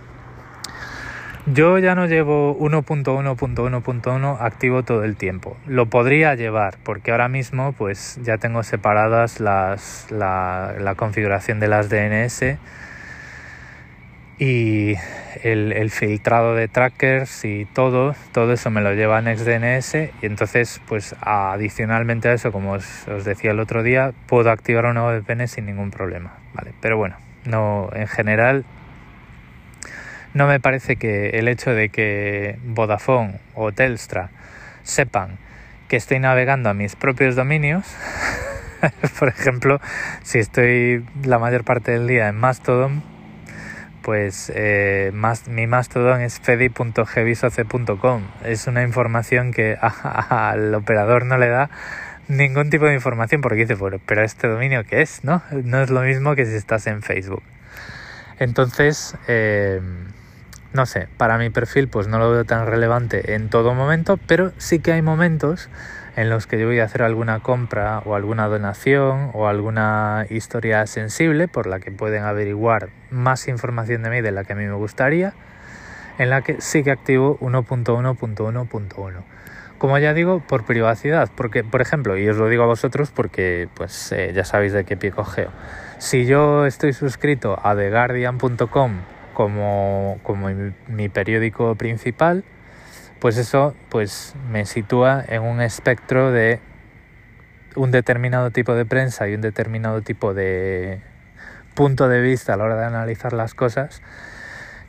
Yo 1.46 1.78
ya 1.78 1.94
no 1.94 2.06
llevo 2.06 2.58
1.1.1.1 2.58 4.38
activo 4.40 4.84
todo 4.84 5.04
el 5.04 5.18
tiempo. 5.18 5.58
Lo 5.68 5.88
podría 5.88 6.36
llevar 6.36 6.78
porque 6.84 7.12
ahora 7.12 7.28
mismo 7.28 7.74
pues 7.74 8.18
ya 8.24 8.38
tengo 8.38 8.64
separadas 8.64 9.42
las, 9.42 10.08
la, 10.10 10.74
la 10.80 10.96
configuración 10.96 11.60
de 11.60 11.68
las 11.68 11.90
DNS 11.90 12.58
y 14.40 14.96
el, 15.44 15.90
filtrado 15.92 16.56
de 16.56 16.68
trackers 16.68 17.46
y 17.46 17.66
todo, 17.66 18.16
todo 18.32 18.54
eso 18.54 18.70
me 18.72 18.82
lo 18.82 18.94
lleva 18.94 19.22
NextDNS 19.22 19.96
y 20.22 20.26
entonces 20.26 20.82
pues 20.88 21.16
adicionalmente 21.22 22.30
a 22.30 22.34
eso, 22.34 22.52
como 22.52 22.74
os, 22.74 23.06
decía 23.26 23.52
el 23.52 23.60
otro 23.60 23.84
día, 23.84 24.14
puedo 24.28 24.50
activar 24.52 24.86
una 24.86 25.04
VPN 25.04 25.48
sin 25.48 25.66
ningún 25.66 25.92
problema, 25.92 26.34
¿vale? 26.54 26.74
Pero 26.82 26.98
bueno, 26.98 27.18
no, 27.46 27.90
en 27.94 28.08
general 28.08 28.66
no 30.34 30.48
me 30.48 30.60
parece 30.60 30.96
que 30.96 31.30
el 31.32 31.48
hecho 31.48 31.72
de 31.72 31.90
que 31.90 32.58
Vodafone 32.64 33.40
o 33.54 33.72
Telstra 33.72 34.32
sepan 34.82 35.38
que 35.88 35.96
estoy 35.96 36.20
navegando 36.20 36.70
a 36.70 36.74
mis 36.74 36.96
propios 36.96 37.36
dominios, 37.36 37.86
por 39.20 39.28
ejemplo, 39.28 39.80
si 40.24 40.40
estoy 40.40 41.06
la 41.24 41.38
mayor 41.38 41.64
parte 41.64 41.92
del 41.92 42.08
día 42.08 42.30
en 42.30 42.36
Mastodon, 42.36 43.13
pues 44.04 44.52
eh, 44.54 45.10
más, 45.14 45.48
mi 45.48 45.66
mastodon 45.66 46.22
es 46.22 46.40
fedi.gvisoce.com. 46.40 48.22
Es 48.44 48.68
una 48.68 48.84
información 48.84 49.52
que 49.52 49.78
al 50.30 50.76
operador 50.76 51.26
no 51.26 51.38
le 51.38 51.48
da 51.48 51.72
ningún 52.28 52.70
tipo 52.70 52.86
de 52.86 52.94
información 52.94 53.42
porque 53.42 53.62
dice, 53.62 53.76
bueno, 53.76 54.00
pero 54.06 54.22
este 54.24 54.48
dominio 54.48 54.84
qué 54.84 55.02
es, 55.02 55.24
¿no? 55.24 55.42
No 55.64 55.82
es 55.82 55.90
lo 55.90 56.02
mismo 56.02 56.36
que 56.36 56.46
si 56.46 56.56
estás 56.56 56.86
en 56.88 57.02
Facebook. 57.02 57.44
Entonces, 58.40 59.16
eh, 59.28 59.82
no 60.74 60.86
sé, 60.86 61.08
para 61.18 61.38
mi 61.38 61.50
perfil 61.50 61.88
pues 61.88 62.08
no 62.08 62.20
lo 62.20 62.30
veo 62.32 62.46
tan 62.46 62.68
relevante 62.68 63.36
en 63.36 63.50
todo 63.50 63.74
momento, 63.74 64.18
pero 64.28 64.52
sí 64.58 64.80
que 64.80 64.92
hay 64.92 65.02
momentos 65.02 65.70
en 66.16 66.30
los 66.30 66.46
que 66.46 66.60
yo 66.60 66.68
voy 66.68 66.80
a 66.80 66.86
hacer 66.86 67.02
alguna 67.02 67.40
compra 67.40 68.00
o 68.06 68.16
alguna 68.16 68.48
donación 68.48 69.32
o 69.34 69.48
alguna 69.48 70.26
historia 70.30 70.86
sensible 70.88 71.48
por 71.48 71.68
la 71.68 71.80
que 71.80 71.92
pueden 71.92 72.24
averiguar 72.24 72.90
más 73.14 73.48
información 73.48 74.04
de 74.04 74.10
mí 74.10 74.22
de 74.22 74.32
la 74.32 74.44
que 74.44 74.54
a 74.54 74.56
mí 74.56 74.66
me 74.66 74.74
gustaría, 74.74 75.34
en 76.18 76.30
la 76.30 76.42
que 76.42 76.60
sí 76.60 76.84
que 76.84 76.92
activo 76.92 77.38
1.1.1.1. 77.40 79.24
Como 79.78 79.98
ya 79.98 80.14
digo, 80.14 80.40
por 80.40 80.66
privacidad, 80.66 81.30
porque, 81.36 81.64
por 81.64 81.82
ejemplo, 81.82 82.18
y 82.18 82.28
os 82.30 82.38
lo 82.38 82.48
digo 82.48 82.64
a 82.64 82.68
vosotros 82.68 83.12
porque 83.12 83.68
pues 83.74 84.12
eh, 84.12 84.32
ya 84.34 84.46
sabéis 84.46 84.74
de 84.74 84.86
qué 84.86 84.96
pie 84.96 85.12
cogeo. 85.12 85.52
Si 85.98 86.26
yo 86.26 86.66
estoy 86.66 86.94
suscrito 86.94 87.60
a 87.62 87.76
TheGuardian.com 87.76 88.92
como, 89.34 90.20
como 90.24 90.50
mi 90.88 91.10
periódico 91.10 91.76
principal, 91.76 92.44
pues 93.20 93.38
eso 93.38 93.76
pues 93.90 94.36
me 94.50 94.66
sitúa 94.66 95.24
en 95.28 95.42
un 95.44 95.62
espectro 95.62 96.32
de 96.32 96.60
un 97.76 97.92
determinado 97.92 98.52
tipo 98.52 98.76
de 98.76 98.86
prensa 98.86 99.28
y 99.28 99.36
un 99.36 99.42
determinado 99.42 100.02
tipo 100.02 100.34
de 100.34 101.02
punto 101.74 102.08
de 102.08 102.22
vista 102.22 102.54
a 102.54 102.58
la 102.58 102.66
hora 102.66 102.78
de 102.78 102.86
analizar 102.86 103.34
las 103.34 103.54
cosas 103.54 104.02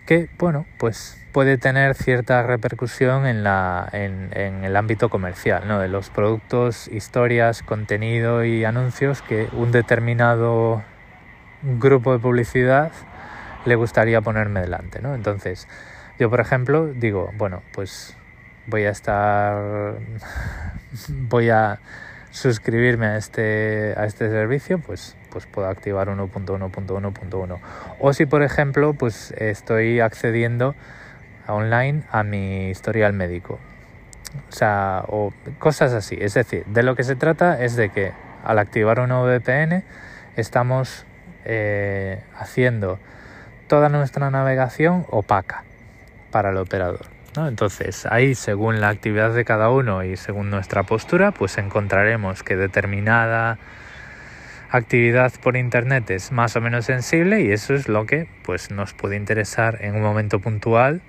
que 0.07 0.29
bueno 0.39 0.67
pues 0.79 1.19
puede 1.35 1.59
tener 1.59 1.97
cierta 1.97 2.45
repercusión 2.45 3.27
en, 3.27 3.43
la, 3.43 3.89
en, 3.93 4.31
en 4.35 4.65
el 4.65 4.77
ámbito 4.77 5.09
comercial 5.09 5.67
¿no? 5.67 5.81
de 5.81 5.89
los 5.89 6.09
productos, 6.09 6.87
historias, 6.87 7.65
contenido 7.65 8.45
y 8.45 8.65
anuncios 8.65 9.21
que 9.21 9.49
un 9.53 9.73
determinado 9.73 10.85
grupo 11.63 12.13
de 12.13 12.21
publicidad 12.21 12.93
le 13.65 13.75
gustaría 13.75 14.21
ponerme 14.21 14.61
delante. 14.61 15.03
¿no? 15.03 15.17
Entonces, 15.17 15.67
yo 16.21 16.31
por 16.31 16.39
ejemplo 16.39 16.87
digo, 16.87 17.31
bueno, 17.37 17.63
pues 17.73 18.17
voy 18.67 18.85
a 18.85 18.91
estar 18.91 19.97
voy 21.09 21.51
a 21.51 21.81
suscribirme 22.31 23.07
a 23.07 23.17
este 23.17 23.95
a 23.97 24.07
este 24.07 24.29
servicio 24.29 24.79
pues 24.79 25.17
pues 25.35 25.47
puedo 25.47 25.69
activar 25.69 26.09
1.1.1.1 26.09 27.59
o 28.01 28.13
si 28.15 28.25
por 28.25 28.43
ejemplo 28.43 28.95
pues 28.95 29.33
estoy 29.33 30.01
accediendo 30.01 30.75
online 31.47 32.05
a 32.11 32.23
mi 32.23 32.71
historial 32.71 33.13
médico. 33.13 33.59
O 34.49 34.53
sea 34.53 35.05
o 35.09 35.35
cosas 35.59 35.93
así. 35.93 36.17
Es 36.19 36.33
decir 36.33 36.65
de 36.65 36.83
lo 36.83 36.97
que 36.97 37.03
se 37.03 37.17
trata 37.17 37.63
es 37.63 37.77
de 37.77 37.91
que 37.91 38.13
al 38.43 38.59
activar 38.59 39.01
una 39.01 39.21
VPN 39.21 39.85
estamos 40.37 41.05
eh, 41.45 42.23
haciendo 42.39 42.99
toda 43.67 43.91
nuestra 43.91 44.31
navegación 44.31 45.05
opaca 45.11 45.65
para 46.31 46.51
el 46.51 46.57
operador 46.57 47.15
entonces, 47.37 48.07
ahí 48.07 48.35
según 48.35 48.81
la 48.81 48.89
actividad 48.89 49.33
de 49.35 49.45
cada 49.45 49.69
uno 49.71 50.05
y 50.05 50.17
según 50.17 50.51
nuestra 50.51 50.85
postura, 50.85 51.33
pues 51.33 51.59
encontraremos 51.59 52.43
que 52.43 52.57
determinada 52.57 53.59
actividad 54.77 55.33
por 55.41 55.57
internet 55.57 56.11
es 56.11 56.33
más 56.33 56.57
o 56.57 56.61
menos 56.61 56.87
sensible 56.87 57.43
y 57.43 57.53
eso 57.53 57.75
es 57.75 57.89
lo 57.89 58.07
que 58.07 58.27
pues 58.43 58.73
nos 58.73 58.93
puede 58.93 59.15
interesar 59.15 59.79
en 59.83 59.95
un 59.95 60.03
momento 60.03 60.41
puntual 60.41 61.01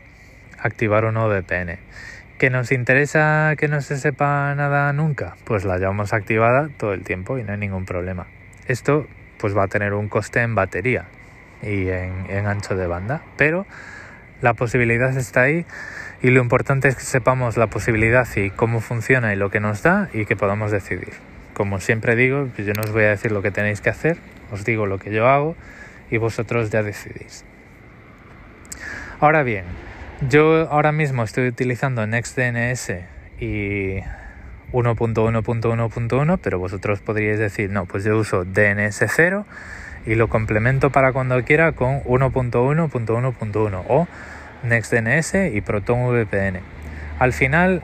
activar 0.59 1.05
un 1.05 1.15
VPN. 1.15 1.79
¿Que 2.37 2.51
nos 2.51 2.71
interesa 2.71 3.55
que 3.57 3.67
no 3.67 3.81
se 3.81 3.97
sepa 3.97 4.53
nada 4.53 4.93
nunca? 4.93 5.35
Pues 5.45 5.65
la 5.65 5.79
llevamos 5.79 6.13
activada 6.13 6.69
todo 6.77 6.93
el 6.93 7.03
tiempo 7.03 7.39
y 7.39 7.43
no 7.43 7.53
hay 7.53 7.57
ningún 7.57 7.85
problema. 7.85 8.27
Esto 8.67 9.07
pues 9.39 9.57
va 9.57 9.63
a 9.63 9.67
tener 9.67 9.93
un 9.93 10.09
coste 10.09 10.41
en 10.41 10.53
batería 10.53 11.05
y 11.63 11.87
en, 11.89 12.27
en 12.29 12.45
ancho 12.45 12.75
de 12.75 12.85
banda, 12.85 13.23
pero 13.35 13.65
la 14.41 14.53
posibilidad 14.53 15.17
está 15.17 15.41
ahí 15.41 15.65
y 16.21 16.29
lo 16.29 16.39
importante 16.39 16.87
es 16.87 16.95
que 16.95 17.03
sepamos 17.03 17.57
la 17.57 17.67
posibilidad 17.67 18.27
y 18.35 18.51
cómo 18.51 18.79
funciona 18.79 19.33
y 19.33 19.37
lo 19.37 19.49
que 19.49 19.59
nos 19.59 19.81
da 19.81 20.09
y 20.13 20.25
que 20.25 20.35
podamos 20.35 20.69
decidir. 20.69 21.34
Como 21.55 21.79
siempre 21.79 22.17
digo, 22.17 22.49
yo 22.57 22.73
no 22.73 22.81
os 22.81 22.91
voy 22.91 23.05
a 23.05 23.09
decir 23.11 23.31
lo 23.31 23.41
que 23.41 23.49
tenéis 23.49 23.79
que 23.79 23.89
hacer, 23.89 24.17
os 24.51 24.65
digo 24.65 24.87
lo 24.87 24.99
que 24.99 25.09
yo 25.09 25.29
hago 25.29 25.55
y 26.11 26.17
vosotros 26.17 26.69
ya 26.69 26.83
decidís. 26.83 27.45
Ahora 29.21 29.41
bien, 29.43 29.63
yo 30.29 30.69
ahora 30.69 30.91
mismo 30.91 31.23
estoy 31.23 31.47
utilizando 31.47 32.05
NextDNS 32.05 32.91
y 33.39 34.01
1.1.1.1, 34.73 36.39
pero 36.43 36.59
vosotros 36.59 36.99
podríais 36.99 37.39
decir, 37.39 37.69
no, 37.69 37.85
pues 37.85 38.03
yo 38.03 38.17
uso 38.17 38.43
DNS 38.43 39.05
0 39.07 39.45
y 40.05 40.15
lo 40.15 40.27
complemento 40.27 40.89
para 40.89 41.13
cuando 41.13 41.41
quiera 41.45 41.71
con 41.71 42.03
1.1.1.1 42.03 43.83
o 43.87 44.07
NextDNS 44.63 45.55
y 45.55 45.61
ProtonVPN. 45.61 46.59
Al 47.17 47.31
final, 47.31 47.81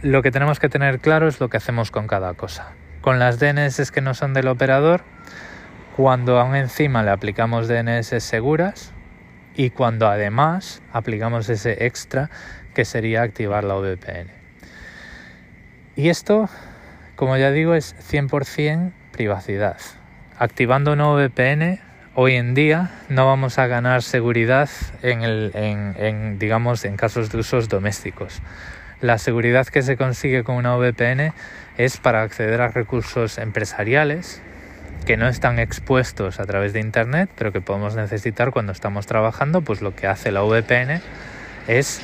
lo 0.00 0.22
que 0.22 0.30
tenemos 0.30 0.58
que 0.58 0.70
tener 0.70 0.98
claro 0.98 1.28
es 1.28 1.40
lo 1.40 1.50
que 1.50 1.58
hacemos 1.58 1.90
con 1.90 2.06
cada 2.06 2.32
cosa. 2.32 2.72
Con 3.02 3.18
las 3.18 3.38
DNS 3.38 3.90
que 3.90 4.00
no 4.00 4.14
son 4.14 4.32
del 4.32 4.48
operador, 4.48 5.02
cuando 5.96 6.38
aún 6.40 6.54
encima 6.54 7.02
le 7.02 7.10
aplicamos 7.10 7.68
DNS 7.68 8.22
seguras 8.22 8.92
y 9.54 9.70
cuando 9.70 10.08
además 10.08 10.82
aplicamos 10.92 11.48
ese 11.48 11.84
extra 11.84 12.30
que 12.74 12.84
sería 12.84 13.22
activar 13.22 13.64
la 13.64 13.74
VPN. 13.74 14.28
Y 15.96 16.08
esto, 16.08 16.48
como 17.16 17.36
ya 17.36 17.50
digo, 17.50 17.74
es 17.74 17.94
100% 18.10 18.92
privacidad. 19.12 19.76
Activando 20.38 20.92
una 20.92 21.08
VPN 21.08 21.80
hoy 22.14 22.36
en 22.36 22.54
día 22.54 22.90
no 23.08 23.26
vamos 23.26 23.58
a 23.58 23.66
ganar 23.66 24.02
seguridad 24.02 24.70
en, 25.02 25.22
el, 25.22 26.38
digamos, 26.38 26.84
en 26.84 26.96
casos 26.96 27.30
de 27.30 27.38
usos 27.38 27.68
domésticos. 27.68 28.40
La 29.02 29.18
seguridad 29.18 29.66
que 29.66 29.82
se 29.82 29.96
consigue 29.96 30.44
con 30.44 30.54
una 30.54 30.76
VPN 30.76 31.32
es 31.76 31.96
para 31.96 32.22
acceder 32.22 32.60
a 32.60 32.68
recursos 32.68 33.36
empresariales 33.38 34.40
que 35.06 35.16
no 35.16 35.26
están 35.26 35.58
expuestos 35.58 36.38
a 36.38 36.46
través 36.46 36.72
de 36.72 36.78
Internet, 36.78 37.28
pero 37.36 37.50
que 37.50 37.60
podemos 37.60 37.96
necesitar 37.96 38.52
cuando 38.52 38.70
estamos 38.70 39.06
trabajando, 39.06 39.60
pues 39.60 39.82
lo 39.82 39.96
que 39.96 40.06
hace 40.06 40.30
la 40.30 40.42
VPN 40.42 41.00
es 41.66 42.00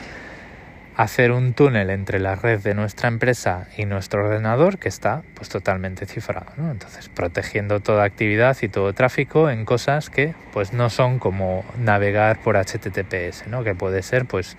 hacer 0.96 1.30
un 1.30 1.52
túnel 1.52 1.90
entre 1.90 2.18
la 2.18 2.34
red 2.34 2.58
de 2.58 2.74
nuestra 2.74 3.06
empresa 3.06 3.68
y 3.76 3.84
nuestro 3.84 4.26
ordenador 4.26 4.78
que 4.78 4.88
está 4.88 5.22
pues 5.34 5.48
totalmente 5.48 6.06
cifrado 6.06 6.50
entonces 6.58 7.08
protegiendo 7.08 7.78
toda 7.78 8.02
actividad 8.02 8.56
y 8.62 8.68
todo 8.68 8.92
tráfico 8.94 9.48
en 9.48 9.64
cosas 9.64 10.10
que 10.10 10.34
pues 10.52 10.72
no 10.72 10.90
son 10.90 11.20
como 11.20 11.64
navegar 11.78 12.40
por 12.42 12.56
HTTPS 12.56 13.46
¿no? 13.46 13.62
que 13.62 13.76
puede 13.76 14.02
ser 14.02 14.24
pues 14.24 14.56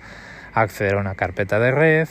acceder 0.52 0.94
a 0.94 0.98
una 0.98 1.14
carpeta 1.14 1.58
de 1.58 1.70
red 1.70 2.08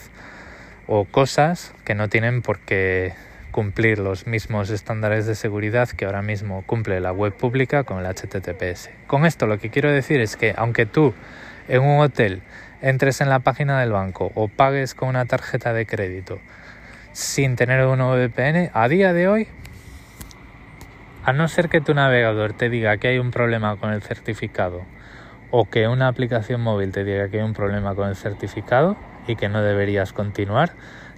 o 0.87 1.05
cosas 1.05 1.73
que 1.85 1.95
no 1.95 2.09
tienen 2.09 2.41
por 2.41 2.59
qué 2.59 3.13
cumplir 3.51 3.99
los 3.99 4.27
mismos 4.27 4.69
estándares 4.69 5.25
de 5.25 5.35
seguridad 5.35 5.89
que 5.89 6.05
ahora 6.05 6.21
mismo 6.21 6.63
cumple 6.65 6.99
la 6.99 7.11
web 7.11 7.33
pública 7.33 7.83
con 7.83 7.99
el 7.99 8.05
HTTPS. 8.05 8.89
Con 9.07 9.25
esto 9.25 9.47
lo 9.47 9.59
que 9.59 9.69
quiero 9.69 9.91
decir 9.91 10.21
es 10.21 10.35
que 10.35 10.53
aunque 10.55 10.85
tú 10.85 11.13
en 11.67 11.81
un 11.81 11.99
hotel 11.99 12.41
entres 12.81 13.21
en 13.21 13.29
la 13.29 13.39
página 13.39 13.79
del 13.79 13.91
banco 13.91 14.31
o 14.35 14.47
pagues 14.47 14.93
con 14.93 15.09
una 15.09 15.25
tarjeta 15.25 15.73
de 15.73 15.85
crédito 15.85 16.39
sin 17.11 17.55
tener 17.55 17.85
un 17.85 17.99
VPN, 17.99 18.69
a 18.73 18.87
día 18.87 19.13
de 19.13 19.27
hoy, 19.27 19.47
a 21.25 21.33
no 21.33 21.47
ser 21.47 21.69
que 21.69 21.81
tu 21.81 21.93
navegador 21.93 22.53
te 22.53 22.69
diga 22.69 22.97
que 22.97 23.09
hay 23.09 23.19
un 23.19 23.31
problema 23.31 23.75
con 23.75 23.91
el 23.91 24.01
certificado 24.01 24.85
o 25.51 25.65
que 25.65 25.87
una 25.87 26.07
aplicación 26.07 26.61
móvil 26.61 26.91
te 26.91 27.03
diga 27.03 27.29
que 27.29 27.37
hay 27.37 27.43
un 27.43 27.53
problema 27.53 27.95
con 27.95 28.09
el 28.09 28.15
certificado 28.15 28.95
y 29.27 29.35
que 29.35 29.49
no 29.49 29.61
deberías 29.61 30.13
continuar, 30.13 30.71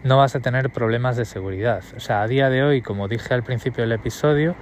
no 0.03 0.17
vas 0.17 0.35
a 0.35 0.39
tener 0.39 0.69
problemas 0.69 1.17
de 1.17 1.25
seguridad. 1.25 1.83
O 1.95 1.99
sea, 1.99 2.21
a 2.21 2.27
día 2.27 2.49
de 2.49 2.63
hoy, 2.63 2.81
como 2.81 3.07
dije 3.07 3.33
al 3.33 3.43
principio 3.43 3.83
del 3.83 3.91
episodio, 3.91 4.55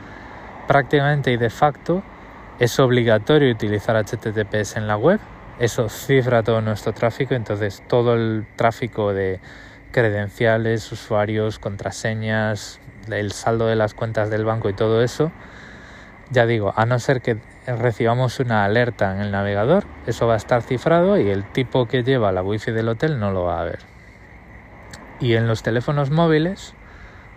prácticamente 0.68 1.32
y 1.32 1.38
de 1.38 1.50
facto 1.50 2.04
es 2.60 2.80
obligatorio 2.80 3.52
utilizar 3.52 3.96
HTTPS 3.96 4.76
en 4.76 4.88
la 4.88 4.98
web. 4.98 5.20
Eso 5.60 5.90
cifra 5.90 6.44
todo 6.44 6.62
nuestro 6.62 6.94
tráfico, 6.94 7.34
entonces 7.34 7.84
todo 7.88 8.14
el 8.16 8.46
tráfico 8.56 9.14
de 9.14 9.40
credenciales, 9.92 10.92
usuarios, 10.92 11.60
contraseñas, 11.60 12.80
el 13.10 13.32
saldo 13.32 13.68
de 13.68 13.76
las 13.76 13.94
cuentas 13.94 14.30
del 14.30 14.46
banco 14.46 14.70
y 14.70 14.74
todo 14.74 15.02
eso, 15.02 15.32
ya 16.32 16.46
digo, 16.46 16.74
a 16.76 16.86
no 16.86 17.00
ser 17.00 17.22
que 17.22 17.38
recibamos 17.66 18.40
una 18.40 18.66
alerta 18.66 19.14
en 19.16 19.22
el 19.22 19.32
navegador, 19.32 19.86
eso 20.06 20.28
va 20.28 20.36
a 20.36 20.38
estar 20.38 20.62
cifrado 20.62 21.20
y 21.20 21.30
el 21.30 21.44
tipo 21.44 21.88
que 21.88 22.04
lleva 22.04 22.32
la 22.32 22.42
wifi 22.42 22.72
del 22.72 22.90
hotel 22.90 23.20
no 23.20 23.32
lo 23.32 23.44
va 23.44 23.62
a 23.62 23.64
ver. 23.64 23.80
Y 25.20 25.36
en 25.36 25.48
los 25.48 25.64
teléfonos 25.64 26.12
móviles, 26.12 26.74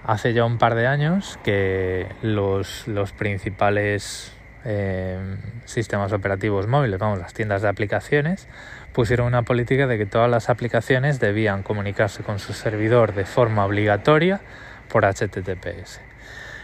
hace 0.04 0.32
ya 0.32 0.44
un 0.44 0.58
par 0.58 0.74
de 0.74 0.86
años 0.86 1.38
que 1.42 2.06
los, 2.22 2.84
principales 3.16 4.32
eh, 4.64 5.18
sistemas 5.64 6.12
operativos 6.12 6.66
móviles, 6.66 6.98
vamos, 6.98 7.18
las 7.18 7.34
tiendas 7.34 7.62
de 7.62 7.68
aplicaciones, 7.68 8.46
pusieron 8.92 9.26
una 9.26 9.42
política 9.42 9.86
de 9.86 9.98
que 9.98 10.06
todas 10.06 10.30
las 10.30 10.48
aplicaciones 10.50 11.18
debían 11.18 11.62
comunicarse 11.62 12.22
con 12.22 12.38
su 12.38 12.52
servidor 12.52 13.14
de 13.14 13.24
forma 13.24 13.64
obligatoria 13.64 14.40
por 14.88 15.04
HTTPS. 15.04 16.11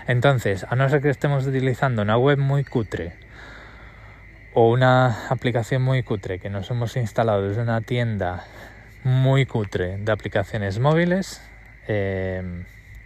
Entonces, 0.09 0.65
a 0.67 0.75
no 0.75 0.89
ser 0.89 1.03
que 1.03 1.11
estemos 1.11 1.47
utilizando 1.47 2.01
una 2.01 2.17
web 2.17 2.39
muy 2.39 2.65
cutre 2.65 3.13
o 4.55 4.71
una 4.71 5.29
aplicación 5.29 5.83
muy 5.83 6.03
cutre 6.03 6.39
que 6.39 6.49
nos 6.49 6.71
hemos 6.71 6.97
instalado 6.97 7.47
desde 7.47 7.61
una 7.61 7.83
tienda 7.83 8.45
muy 9.05 9.45
cutre 9.45 9.99
de 9.99 10.11
aplicaciones 10.11 10.79
móviles, 10.79 11.43
eh, 11.89 12.43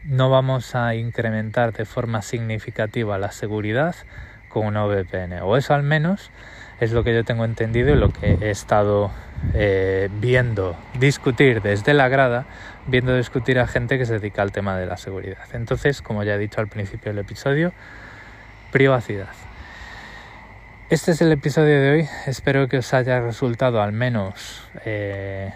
no 0.04 0.30
vamos 0.30 0.76
a 0.76 0.94
incrementar 0.94 1.72
de 1.72 1.86
forma 1.86 2.22
significativa 2.22 3.18
la 3.18 3.32
seguridad 3.32 3.96
con 4.48 4.64
una 4.66 4.86
VPN. 4.86 5.40
O 5.42 5.56
eso 5.56 5.74
al 5.74 5.82
menos 5.82 6.30
es 6.78 6.92
lo 6.92 7.02
que 7.02 7.14
yo 7.14 7.24
tengo 7.24 7.44
entendido 7.44 7.90
y 7.90 7.96
lo 7.96 8.10
que 8.10 8.38
he 8.40 8.50
estado 8.50 9.10
eh, 9.54 10.08
viendo 10.20 10.76
discutir 10.98 11.62
desde 11.62 11.94
la 11.94 12.08
grada, 12.08 12.46
viendo 12.86 13.16
discutir 13.16 13.58
a 13.58 13.66
gente 13.66 13.98
que 13.98 14.06
se 14.06 14.14
dedica 14.18 14.42
al 14.42 14.52
tema 14.52 14.76
de 14.76 14.86
la 14.86 14.96
seguridad. 14.96 15.44
Entonces, 15.52 16.02
como 16.02 16.22
ya 16.24 16.34
he 16.34 16.38
dicho 16.38 16.60
al 16.60 16.68
principio 16.68 17.12
del 17.12 17.18
episodio, 17.18 17.72
privacidad. 18.70 19.28
Este 20.90 21.12
es 21.12 21.22
el 21.22 21.32
episodio 21.32 21.80
de 21.80 21.90
hoy. 21.90 22.08
Espero 22.26 22.68
que 22.68 22.78
os 22.78 22.92
haya 22.92 23.20
resultado 23.20 23.80
al 23.80 23.92
menos 23.92 24.68
eh, 24.84 25.52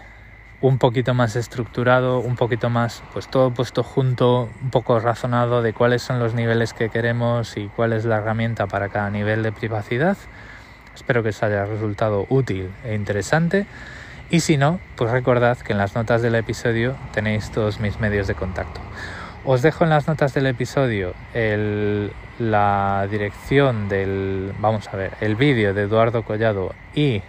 un 0.61 0.79
poquito 0.79 1.13
más 1.13 1.35
estructurado, 1.35 2.19
un 2.19 2.35
poquito 2.35 2.69
más, 2.69 3.03
pues 3.13 3.27
todo 3.27 3.53
puesto 3.53 3.83
junto, 3.83 4.49
un 4.61 4.71
poco 4.71 4.99
razonado 4.99 5.61
de 5.61 5.73
cuáles 5.73 6.01
son 6.01 6.17
los 6.19 6.33
niveles 6.33 6.73
que 6.73 6.89
queremos 6.89 7.57
y 7.57 7.67
cuál 7.67 7.93
es 7.93 8.05
la 8.05 8.17
herramienta 8.17 8.65
para 8.65 8.89
cada 8.89 9.11
nivel 9.11 9.43
de 9.43 9.51
privacidad. 9.51 10.17
Espero 10.97 11.21
que 11.21 11.29
os 11.29 11.43
haya 11.43 11.63
resultado 11.65 12.25
útil 12.29 12.71
e 12.83 12.95
interesante. 12.95 13.67
Y 14.31 14.39
si 14.39 14.57
no, 14.57 14.79
pues 14.95 15.11
recordad 15.11 15.57
que 15.59 15.73
en 15.73 15.77
las 15.77 15.93
notas 15.93 16.23
del 16.23 16.33
episodio 16.33 16.95
tenéis 17.13 17.51
todos 17.51 17.79
mis 17.79 17.99
medios 17.99 18.25
de 18.25 18.33
contacto. 18.33 18.81
Os 19.45 19.61
dejo 19.61 19.83
en 19.83 19.91
las 19.91 20.07
notas 20.07 20.33
del 20.33 20.47
episodio 20.47 21.13
la 22.39 23.07
dirección 23.11 23.87
del, 23.87 24.53
vamos 24.59 24.89
a 24.89 24.97
ver, 24.97 25.13
el 25.21 25.35
vídeo 25.35 25.75
de 25.75 25.83
Eduardo 25.83 26.23
Collado 26.23 26.73
y 26.95 27.21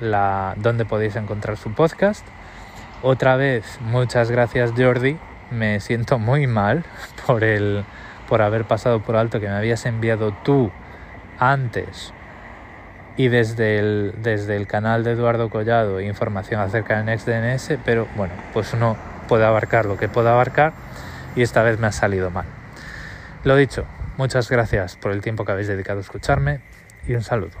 la 0.00 0.54
donde 0.56 0.84
podéis 0.84 1.14
encontrar 1.14 1.56
su 1.56 1.72
podcast 1.72 2.26
otra 3.02 3.36
vez, 3.36 3.78
muchas 3.82 4.32
gracias 4.32 4.72
Jordi. 4.76 5.16
Me 5.52 5.78
siento 5.78 6.18
muy 6.18 6.46
mal 6.48 6.84
por 7.26 7.44
el 7.44 7.84
por 8.28 8.42
haber 8.42 8.64
pasado 8.64 9.00
por 9.00 9.14
alto 9.14 9.38
que 9.38 9.46
me 9.46 9.54
habías 9.54 9.86
enviado 9.86 10.32
tú 10.42 10.72
antes 11.38 12.12
y 13.16 13.28
desde 13.28 13.78
el, 13.78 14.14
desde 14.22 14.56
el 14.56 14.66
canal 14.66 15.04
de 15.04 15.12
Eduardo 15.12 15.48
Collado 15.48 16.00
información 16.00 16.60
acerca 16.60 16.96
del 16.96 17.06
NextDNS, 17.06 17.78
pero 17.84 18.06
bueno, 18.16 18.34
pues 18.52 18.72
uno 18.74 18.96
puede 19.28 19.44
abarcar 19.44 19.86
lo 19.86 19.96
que 19.96 20.08
pueda 20.08 20.32
abarcar 20.32 20.72
y 21.34 21.42
esta 21.42 21.62
vez 21.62 21.78
me 21.78 21.86
ha 21.86 21.92
salido 21.92 22.30
mal. 22.30 22.46
Lo 23.44 23.56
dicho, 23.56 23.84
muchas 24.16 24.50
gracias 24.50 24.96
por 24.96 25.12
el 25.12 25.22
tiempo 25.22 25.44
que 25.44 25.52
habéis 25.52 25.68
dedicado 25.68 25.98
a 25.98 26.02
escucharme 26.02 26.60
y 27.06 27.14
un 27.14 27.22
saludo. 27.22 27.56